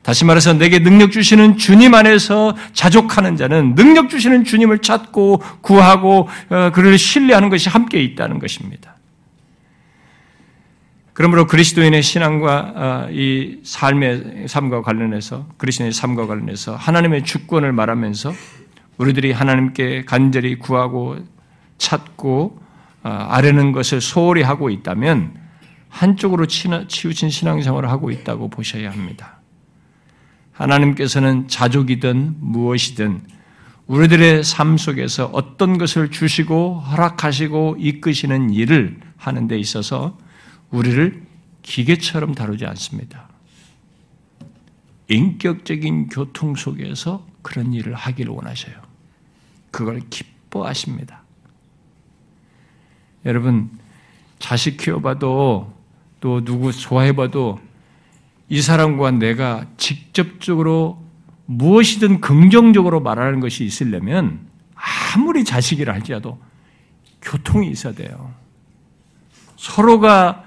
[0.02, 6.70] 다시 말해서 내게 능력 주시는 주님 안에서 자족하는 자는 능력 주시는 주님을 찾고 구하고 어,
[6.72, 8.96] 그를 신뢰하는 것이 함께 있다는 것입니다.
[11.12, 18.32] 그러므로 그리스도인의 신앙과 어, 이 삶의 삶과 관련해서 그리스도인의 삶과 관련해서 하나님의 주권을 말하면서
[18.98, 21.16] 우리들이 하나님께 간절히 구하고
[21.78, 22.60] 찾고
[23.02, 25.34] 어, 아뢰는 것을 소홀히 하고 있다면
[25.88, 29.37] 한쪽으로 치우친 신앙생활을 하고 있다고 보셔야 합니다.
[30.58, 33.22] 하나님께서는 자족이든 무엇이든
[33.86, 40.18] 우리들의 삶 속에서 어떤 것을 주시고 허락하시고 이끄시는 일을 하는 데 있어서
[40.70, 41.22] 우리를
[41.62, 43.28] 기계처럼 다루지 않습니다.
[45.08, 48.74] 인격적인 교통 속에서 그런 일을 하기를 원하셔요.
[49.70, 51.22] 그걸 기뻐하십니다.
[53.24, 53.70] 여러분,
[54.38, 55.72] 자식 키워봐도
[56.20, 57.67] 또 누구 좋아해봐도
[58.48, 61.02] 이 사람과 내가 직접적으로
[61.46, 64.40] 무엇이든 긍정적으로 말하는 것이 있으려면
[64.74, 66.38] 아무리 자식이라 할지라도
[67.20, 68.32] 교통이 있어야 돼요.
[69.56, 70.44] 서로가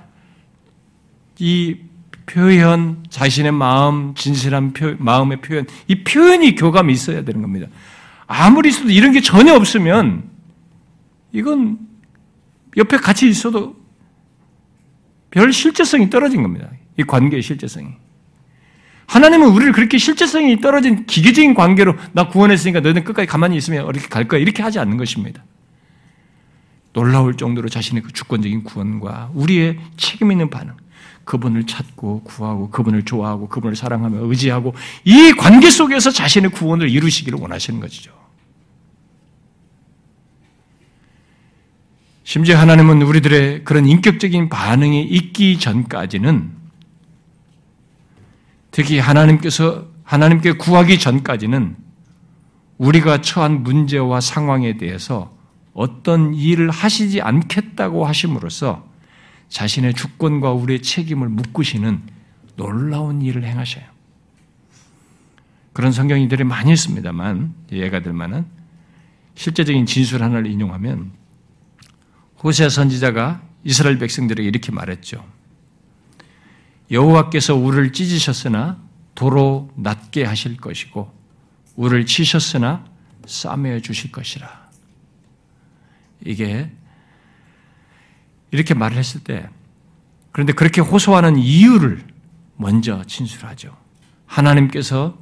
[1.39, 1.77] 이
[2.25, 7.67] 표현, 자신의 마음, 진실한 표, 마음의 표현, 이 표현이 교감이 있어야 되는 겁니다.
[8.27, 10.29] 아무리 있어도 이런 게 전혀 없으면
[11.33, 11.79] 이건
[12.77, 13.75] 옆에 같이 있어도
[15.29, 16.69] 별 실제성이 떨어진 겁니다.
[16.97, 17.89] 이 관계의 실제성이.
[19.07, 24.27] 하나님은 우리를 그렇게 실제성이 떨어진 기계적인 관계로 나 구원했으니까 너희는 끝까지 가만히 있으면 이렇게 갈
[24.27, 24.39] 거야.
[24.39, 25.43] 이렇게 하지 않는 것입니다.
[26.93, 30.75] 놀라울 정도로 자신의 그 주권적인 구원과 우리의 책임 있는 반응,
[31.23, 34.73] 그분을 찾고 구하고 그분을 좋아하고 그분을 사랑하며 의지하고
[35.03, 38.11] 이 관계 속에서 자신의 구원을 이루시기를 원하시는 것이죠.
[42.23, 46.60] 심지어 하나님은 우리들의 그런 인격적인 반응이 있기 전까지는
[48.71, 51.75] 특히 하나님께서 하나님께 구하기 전까지는
[52.77, 55.37] 우리가 처한 문제와 상황에 대해서
[55.73, 58.89] 어떤 일을 하시지 않겠다고 하심으로써
[59.49, 62.01] 자신의 주권과 우리의 책임을 묶으시는
[62.55, 63.83] 놀라운 일을 행하셔요.
[65.73, 68.45] 그런 성경인들이 많이 있습니다만 예가 될 만한
[69.35, 71.11] 실제적인 진술 하나를 인용하면
[72.43, 75.23] 호세 선지자가 이스라엘 백성들에게 이렇게 말했죠.
[76.91, 78.77] 여호와께서 우를 찢으셨으나
[79.15, 81.11] 도로 낮게 하실 것이고
[81.75, 82.85] 우를 치셨으나
[83.25, 84.69] 싸매어 주실 것이라.
[86.25, 86.69] 이게
[88.51, 89.49] 이렇게 말을 했을 때
[90.31, 92.05] 그런데 그렇게 호소하는 이유를
[92.57, 93.75] 먼저 진술하죠.
[94.25, 95.19] 하나님께서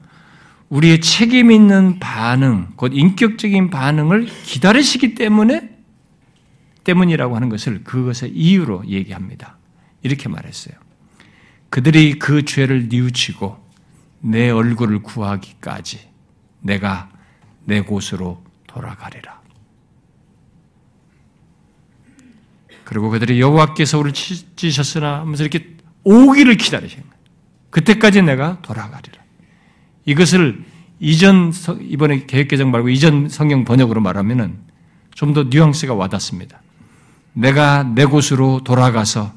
[0.69, 5.77] 우리의 책임 있는 반응, 곧 인격적인 반응을 기다리시기 때문에
[6.83, 9.57] 때문이라고 하는 것을 그것의 이유로 얘기합니다.
[10.03, 10.75] 이렇게 말했어요.
[11.69, 13.57] 그들이 그 죄를 뉘우치고
[14.21, 15.99] 내 얼굴을 구하기까지
[16.61, 17.09] 내가
[17.65, 19.39] 내 곳으로 돌아가리라.
[22.83, 24.13] 그리고 그들이 여호와께서 우리를
[24.55, 27.13] 찢으셨으나 하면서 이렇게 오기를 기다리신 거예요.
[27.69, 29.21] 그때까지 내가 돌아가리라.
[30.05, 30.65] 이것을
[30.99, 34.57] 이전 이번에 계획 개정 말고 이전 성경 번역으로 말하면은
[35.13, 36.61] 좀 더 뉘앙스가 와닿습니다.
[37.33, 39.33] 내가 내 곳으로 돌아가서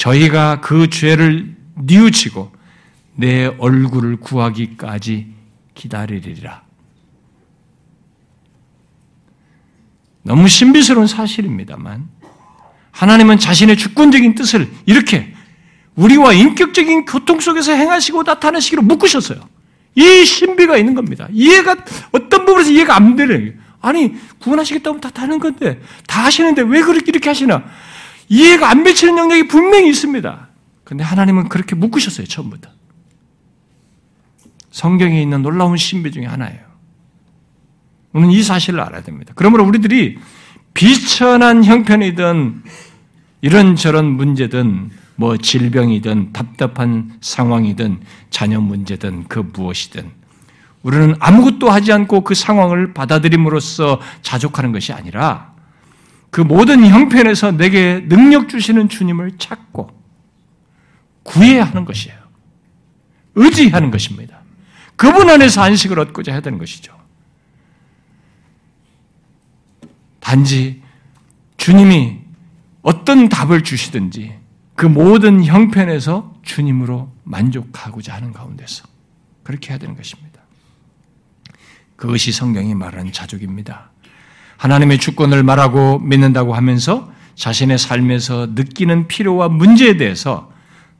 [0.00, 2.50] 저희가 그 죄를 뉘우치고
[3.16, 5.26] 내 얼굴을 구하기까지
[5.74, 6.62] 기다리리라.
[10.22, 12.08] 너무 신비스러운 사실입니다만
[12.92, 15.34] 하나님은 자신의 주권적인 뜻을 이렇게
[15.96, 19.38] 우리와 인격적인 교통 속에서 행하시고 나타내시기로 묶으셨어요.
[19.96, 21.28] 이 신비가 있는 겁니다.
[21.30, 21.76] 이해가
[22.12, 27.28] 어떤 부분에서 이해가 안 되는 아니 구원하시겠다면 다 다는 건데 다 하시는데 왜 그렇게 이렇게
[27.28, 27.64] 하시나?
[28.30, 30.48] 이해가 안 미치는 영역이 분명히 있습니다.
[30.84, 32.70] 근데 하나님은 그렇게 묶으셨어요 처음부터.
[34.70, 36.60] 성경에 있는 놀라운 신비 중에 하나예요.
[38.12, 39.32] 우리는 이 사실을 알아야 됩니다.
[39.36, 40.18] 그러므로 우리들이
[40.74, 42.62] 비천한 형편이든
[43.40, 48.00] 이런저런 문제든 뭐 질병이든 답답한 상황이든
[48.30, 50.08] 자녀 문제든 그 무엇이든
[50.82, 55.52] 우리는 아무것도 하지 않고 그 상황을 받아들임으로써 자족하는 것이 아니라
[56.30, 59.90] 그 모든 형편에서 내게 능력 주시는 주님을 찾고
[61.22, 62.18] 구해야 하는 것이에요.
[63.34, 64.40] 의지하는 것입니다.
[64.96, 66.98] 그분 안에서 안식을 얻고자 해야 되는 것이죠.
[70.20, 70.82] 단지
[71.56, 72.20] 주님이
[72.82, 74.38] 어떤 답을 주시든지
[74.74, 78.86] 그 모든 형편에서 주님으로 만족하고자 하는 가운데서
[79.42, 80.40] 그렇게 해야 되는 것입니다.
[81.96, 83.89] 그것이 성경이 말하는 자족입니다.
[84.60, 90.50] 하나님의 주권을 말하고 믿는다고 하면서 자신의 삶에서 느끼는 필요와 문제에 대해서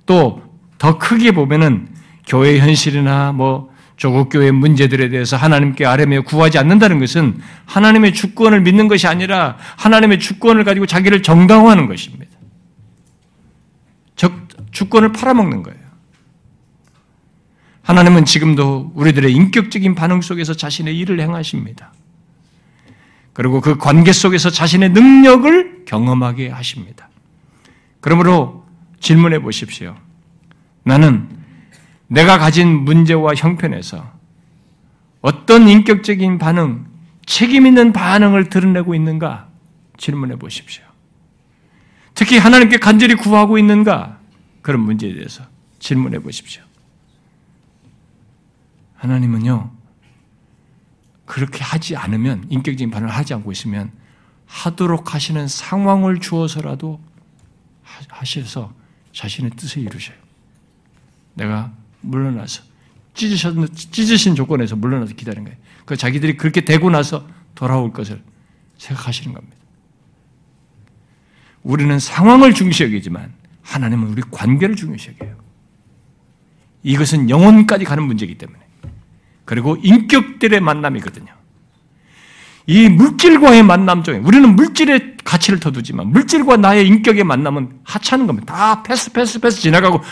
[0.07, 0.51] 또
[0.81, 1.89] 더 크게 보면은
[2.27, 8.89] 교회 현실이나 뭐 조국 교회 문제들에 대해서 하나님께 아뢰며 구하지 않는다는 것은 하나님의 주권을 믿는
[8.89, 12.35] 것이 아니라 하나님의 주권을 가지고 자기를 정당화하는 것입니다.
[14.17, 14.33] 즉
[14.73, 15.79] 주권을 팔아먹는 거예요.
[17.83, 21.93] 하나님은 지금도 우리들의 인격적인 반응 속에서 자신의 일을 행하십니다.
[23.33, 27.09] 그리고 그 관계 속에서 자신의 능력을 경험하게 하십니다.
[28.01, 28.67] 그러므로
[29.01, 29.97] 질문해 보십시오.
[30.83, 31.29] 나는
[32.07, 34.11] 내가 가진 문제와 형편에서
[35.21, 36.87] 어떤 인격적인 반응,
[37.27, 39.49] 책임 있는 반응을 드러내고 있는가
[39.97, 40.83] 질문해 보십시오.
[42.15, 44.19] 특히 하나님께 간절히 구하고 있는가
[44.63, 45.45] 그런 문제에 대해서
[45.79, 46.63] 질문해 보십시오.
[48.97, 49.71] 하나님은요,
[51.31, 53.93] 그렇게 하지 않으면, 인격적인 반응을 하지 않고 있으면,
[54.47, 57.01] 하도록 하시는 상황을 주어서라도
[58.09, 58.75] 하셔서
[59.13, 60.17] 자신의 뜻을 이루셔요.
[61.35, 62.65] 내가 물러나서
[63.15, 65.57] 찢으신, 찢으신 조건에서 물러나서 기다리는 거예요.
[65.85, 67.25] 그 자기들이 그렇게 되고 나서
[67.55, 68.21] 돌아올 것을
[68.79, 69.57] 생각하시는 겁니다.
[71.63, 75.37] 우리는 상황을 중시 여기지만 하나님은 우리 관계를 중요시 여겨요.
[76.83, 78.70] 이것은 영혼까지 가는 문제이기 때문에.
[79.51, 81.27] 그리고 인격들의 만남이거든요.
[82.69, 88.55] 이 물질과의 만남 중에 우리는 물질의 가치를 더 두지만 물질과 나의 인격의 만남은 하찮은 겁니다.
[88.55, 90.03] 다 패스 패스 패스 지나가고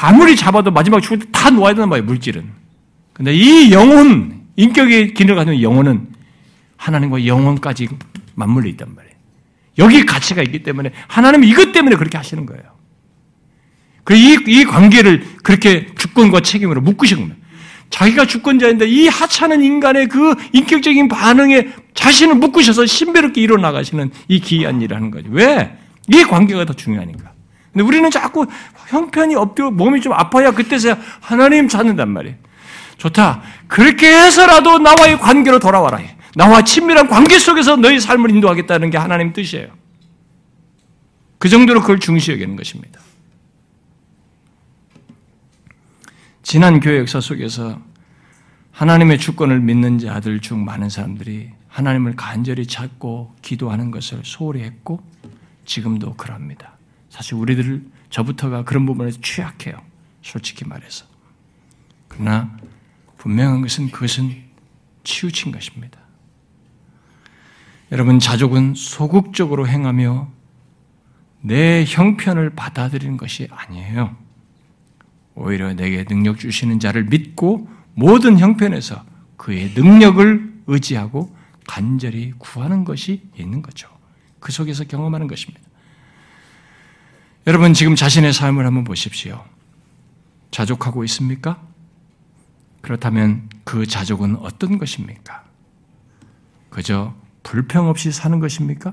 [0.00, 2.50] 아무리 잡아도 마지막 죽을 때 다 놓아야 되는 거예요, 물질은.
[3.12, 6.08] 근데 이 영혼, 인격의 기능을 가진 영혼은
[6.78, 7.88] 하나님과 영혼까지
[8.36, 9.14] 맞물려 있단 말이에요.
[9.76, 12.62] 여기 가치가 있기 때문에 하나님은 이것 때문에 그렇게 하시는 거예요.
[14.04, 17.37] 그 이, 이 관계를 그렇게 주권과 책임으로 묶으신 겁니다.
[17.90, 24.96] 자기가 주권자인데 이 하찮은 인간의 그 인격적인 반응에 자신을 묶으셔서 신비롭게 일어나가시는 이 기이한 일을
[24.96, 25.28] 하는 거죠.
[25.30, 25.76] 왜?
[26.12, 27.32] 이 관계가 더 중요하니까.
[27.72, 28.46] 근데 우리는 자꾸
[28.88, 32.36] 형편이 없고 몸이 좀 아파야 그때서야 하나님 찾는단 말이에요.
[32.98, 33.42] 좋다.
[33.68, 36.00] 그렇게 해서라도 나와의 관계로 돌아와라.
[36.34, 39.68] 나와 친밀한 관계 속에서 너희 삶을 인도하겠다는 게 하나님 뜻이에요.
[41.38, 43.00] 그 정도로 그걸 중시 여기는 것입니다.
[46.48, 47.78] 지난 교회 역사 속에서
[48.72, 55.02] 하나님의 주권을 믿는 자들 중 많은 사람들이 하나님을 간절히 찾고 기도하는 것을 소홀히 했고
[55.66, 56.78] 지금도 그럽니다.
[57.10, 59.76] 사실 우리들 저부터가 그런 부분에서 취약해요.
[60.22, 61.04] 솔직히 말해서.
[62.08, 62.56] 그러나
[63.18, 64.34] 분명한 것은 그것은
[65.04, 66.00] 치우친 것입니다.
[67.92, 70.30] 여러분 자족은 소극적으로 행하며
[71.42, 74.27] 내 형편을 받아들이는 것이 아니에요.
[75.38, 79.04] 오히려 내게 능력 주시는 자를 믿고 모든 형편에서
[79.36, 81.34] 그의 능력을 의지하고
[81.66, 83.88] 간절히 구하는 것이 있는 거죠.
[84.40, 85.60] 그 속에서 경험하는 것입니다.
[87.46, 89.44] 여러분 지금 자신의 삶을 한번 보십시오.
[90.50, 91.62] 자족하고 있습니까?
[92.80, 95.44] 그렇다면 그 자족은 어떤 것입니까?
[96.70, 98.92] 그저 불평 없이 사는 것입니까?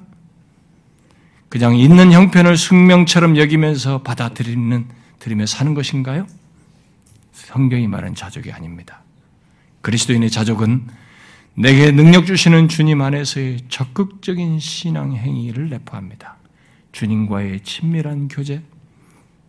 [1.50, 4.88] 그냥 있는 형편을 숙명처럼 여기면서 받아들이는
[5.20, 6.28] 들이며 사는 것인가요?
[7.32, 9.02] 성경이 말한 자족이 아닙니다.
[9.82, 10.88] 그리스도인의 자족은
[11.54, 16.36] 내게 능력 주시는 주님 안에서의 적극적인 신앙 행위를 내포합니다.
[16.92, 18.62] 주님과의 친밀한 교제,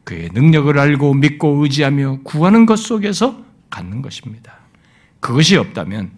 [0.05, 4.59] 그의 능력을 알고 믿고 의지하며 구하는 것 속에서 갖는 것입니다.
[5.21, 6.12] 그것이 없다면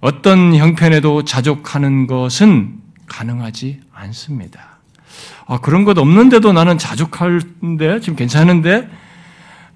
[0.00, 4.73] 어떤 형편에도 자족하는 것은 가능하지 않습니다.
[5.46, 8.88] 아, 그런 것 없는데도 나는 자족할는데 지금 괜찮은데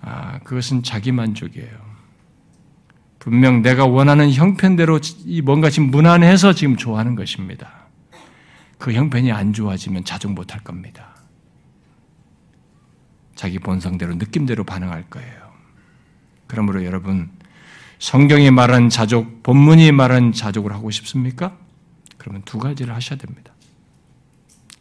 [0.01, 1.89] 아, 그것은 자기 만족이에요.
[3.19, 5.01] 분명 내가 원하는 형편대로
[5.45, 7.71] 뭔가 지금 무난해서 지금 좋아하는 것입니다.
[8.79, 11.17] 그 형편이 안 좋아지면 자족 못할 겁니다.
[13.35, 15.49] 자기 본성대로 느낌대로 반응할 거예요.
[16.47, 17.31] 그러므로 여러분
[17.99, 21.57] 성경이 말한 자족, 본문이 말한 자족을 하고 싶습니까?
[22.17, 23.53] 그러면 두 가지를 하셔야 됩니다.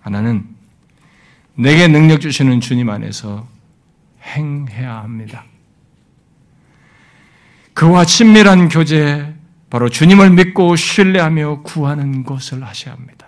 [0.08, 0.46] 하나는
[1.56, 3.46] 내게 능력 주시는 주님 안에서
[4.24, 5.44] 행해야 합니다.
[7.74, 9.34] 그와 친밀한 교제,
[9.70, 13.28] 바로 주님을 믿고 신뢰하며 구하는 것을 하셔야 합니다.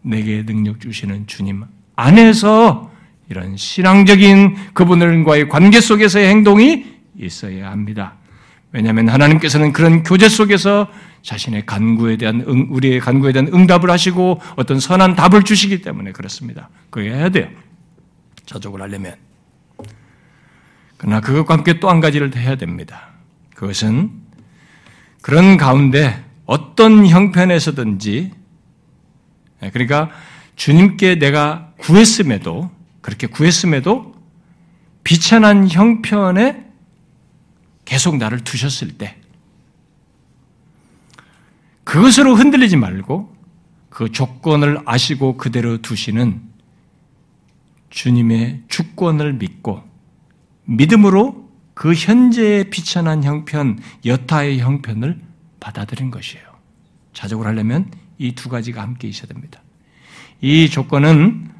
[0.00, 1.64] 내게 능력 주시는 주님
[1.96, 2.90] 안에서
[3.28, 6.86] 이런 신앙적인 그분들과의 관계 속에서의 행동이
[7.18, 8.14] 있어야 합니다.
[8.72, 10.88] 왜냐하면 하나님께서는 그런 교제 속에서
[11.26, 16.70] 자신의 간구에 대한 응, 우리의 간구에 대한 응답을 하시고 어떤 선한 답을 주시기 때문에 그렇습니다.
[16.88, 17.48] 그게 해야 돼요.
[18.46, 19.16] 자족을 하려면.
[20.96, 23.08] 그러나 그것과 함께 또 한 가지를 해야 됩니다.
[23.56, 24.12] 그것은
[25.20, 28.30] 그런 가운데 어떤 형편에서든지
[29.64, 30.10] 예, 그러니까
[30.54, 32.70] 주님께 내가 구했음에도
[33.00, 34.14] 그렇게 구했음에도
[35.02, 36.66] 비천한 형편에
[37.84, 39.16] 계속 나를 두셨을 때
[41.86, 43.32] 그것으로 흔들리지 말고
[43.90, 46.42] 그 조건을 아시고 그대로 두시는
[47.90, 49.84] 주님의 주권을 믿고
[50.64, 55.20] 믿음으로 그 현재의 비천한 형편, 여타의 형편을
[55.60, 56.44] 받아들인 것이에요.
[57.12, 59.62] 자족을 하려면 이 두 가지가 함께 있어야 됩니다.
[60.40, 61.50] 이 조건은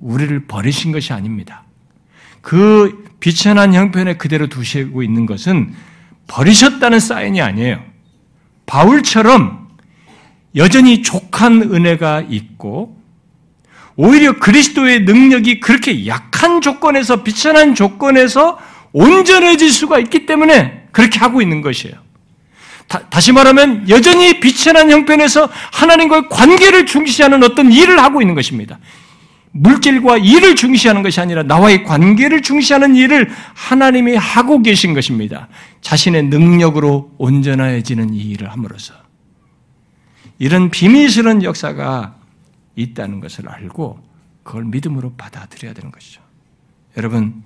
[0.00, 1.62] 우리를 버리신 것이 아닙니다.
[2.40, 5.74] 그 비천한 형편에 그대로 두시고 있는 것은
[6.26, 7.82] 버리셨다는 사인이 아니에요.
[8.66, 9.65] 바울처럼
[10.56, 12.96] 여전히 족한 은혜가 있고
[13.96, 18.58] 오히려 그리스도의 능력이 그렇게 약한 조건에서 비천한 조건에서
[18.92, 21.94] 온전해질 수가 있기 때문에 그렇게 하고 있는 것이에요.
[22.88, 28.78] 다, 시 말하면 여전히 비천한 형편에서 하나님과의 관계를 중시하는 어떤 일을 하고 있는 것입니다.
[29.52, 35.48] 물질과 일을 중시하는 것이 아니라 나와의 관계를 중시하는 일을 하나님이 하고 계신 것입니다.
[35.80, 39.05] 자신의 능력으로 온전해지는 이 일을 함으로써.
[40.38, 42.18] 이런 비밀스러운 역사가
[42.76, 44.04] 있다는 것을 알고
[44.42, 46.22] 그걸 믿음으로 받아들여야 되는 것이죠.
[46.96, 47.42] 여러분,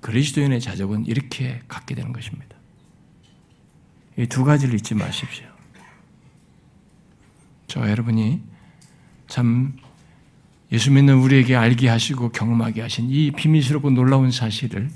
[0.00, 2.56] 그리스도인의 자족은 이렇게 갖게 되는 것입니다.
[4.18, 5.46] 이 두 가지를 잊지 마십시오.
[7.66, 8.42] 저 여러분이
[9.26, 9.74] 참
[10.70, 14.90] 예수 믿는 우리에게 알게 하시고 경험하게 하신 이 비밀스럽고 놀라운 사실을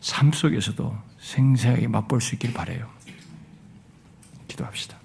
[0.00, 2.88] 삶 속에서도 생생하게 맛볼 수 있길 바래요.
[4.48, 4.95] 기도합시다.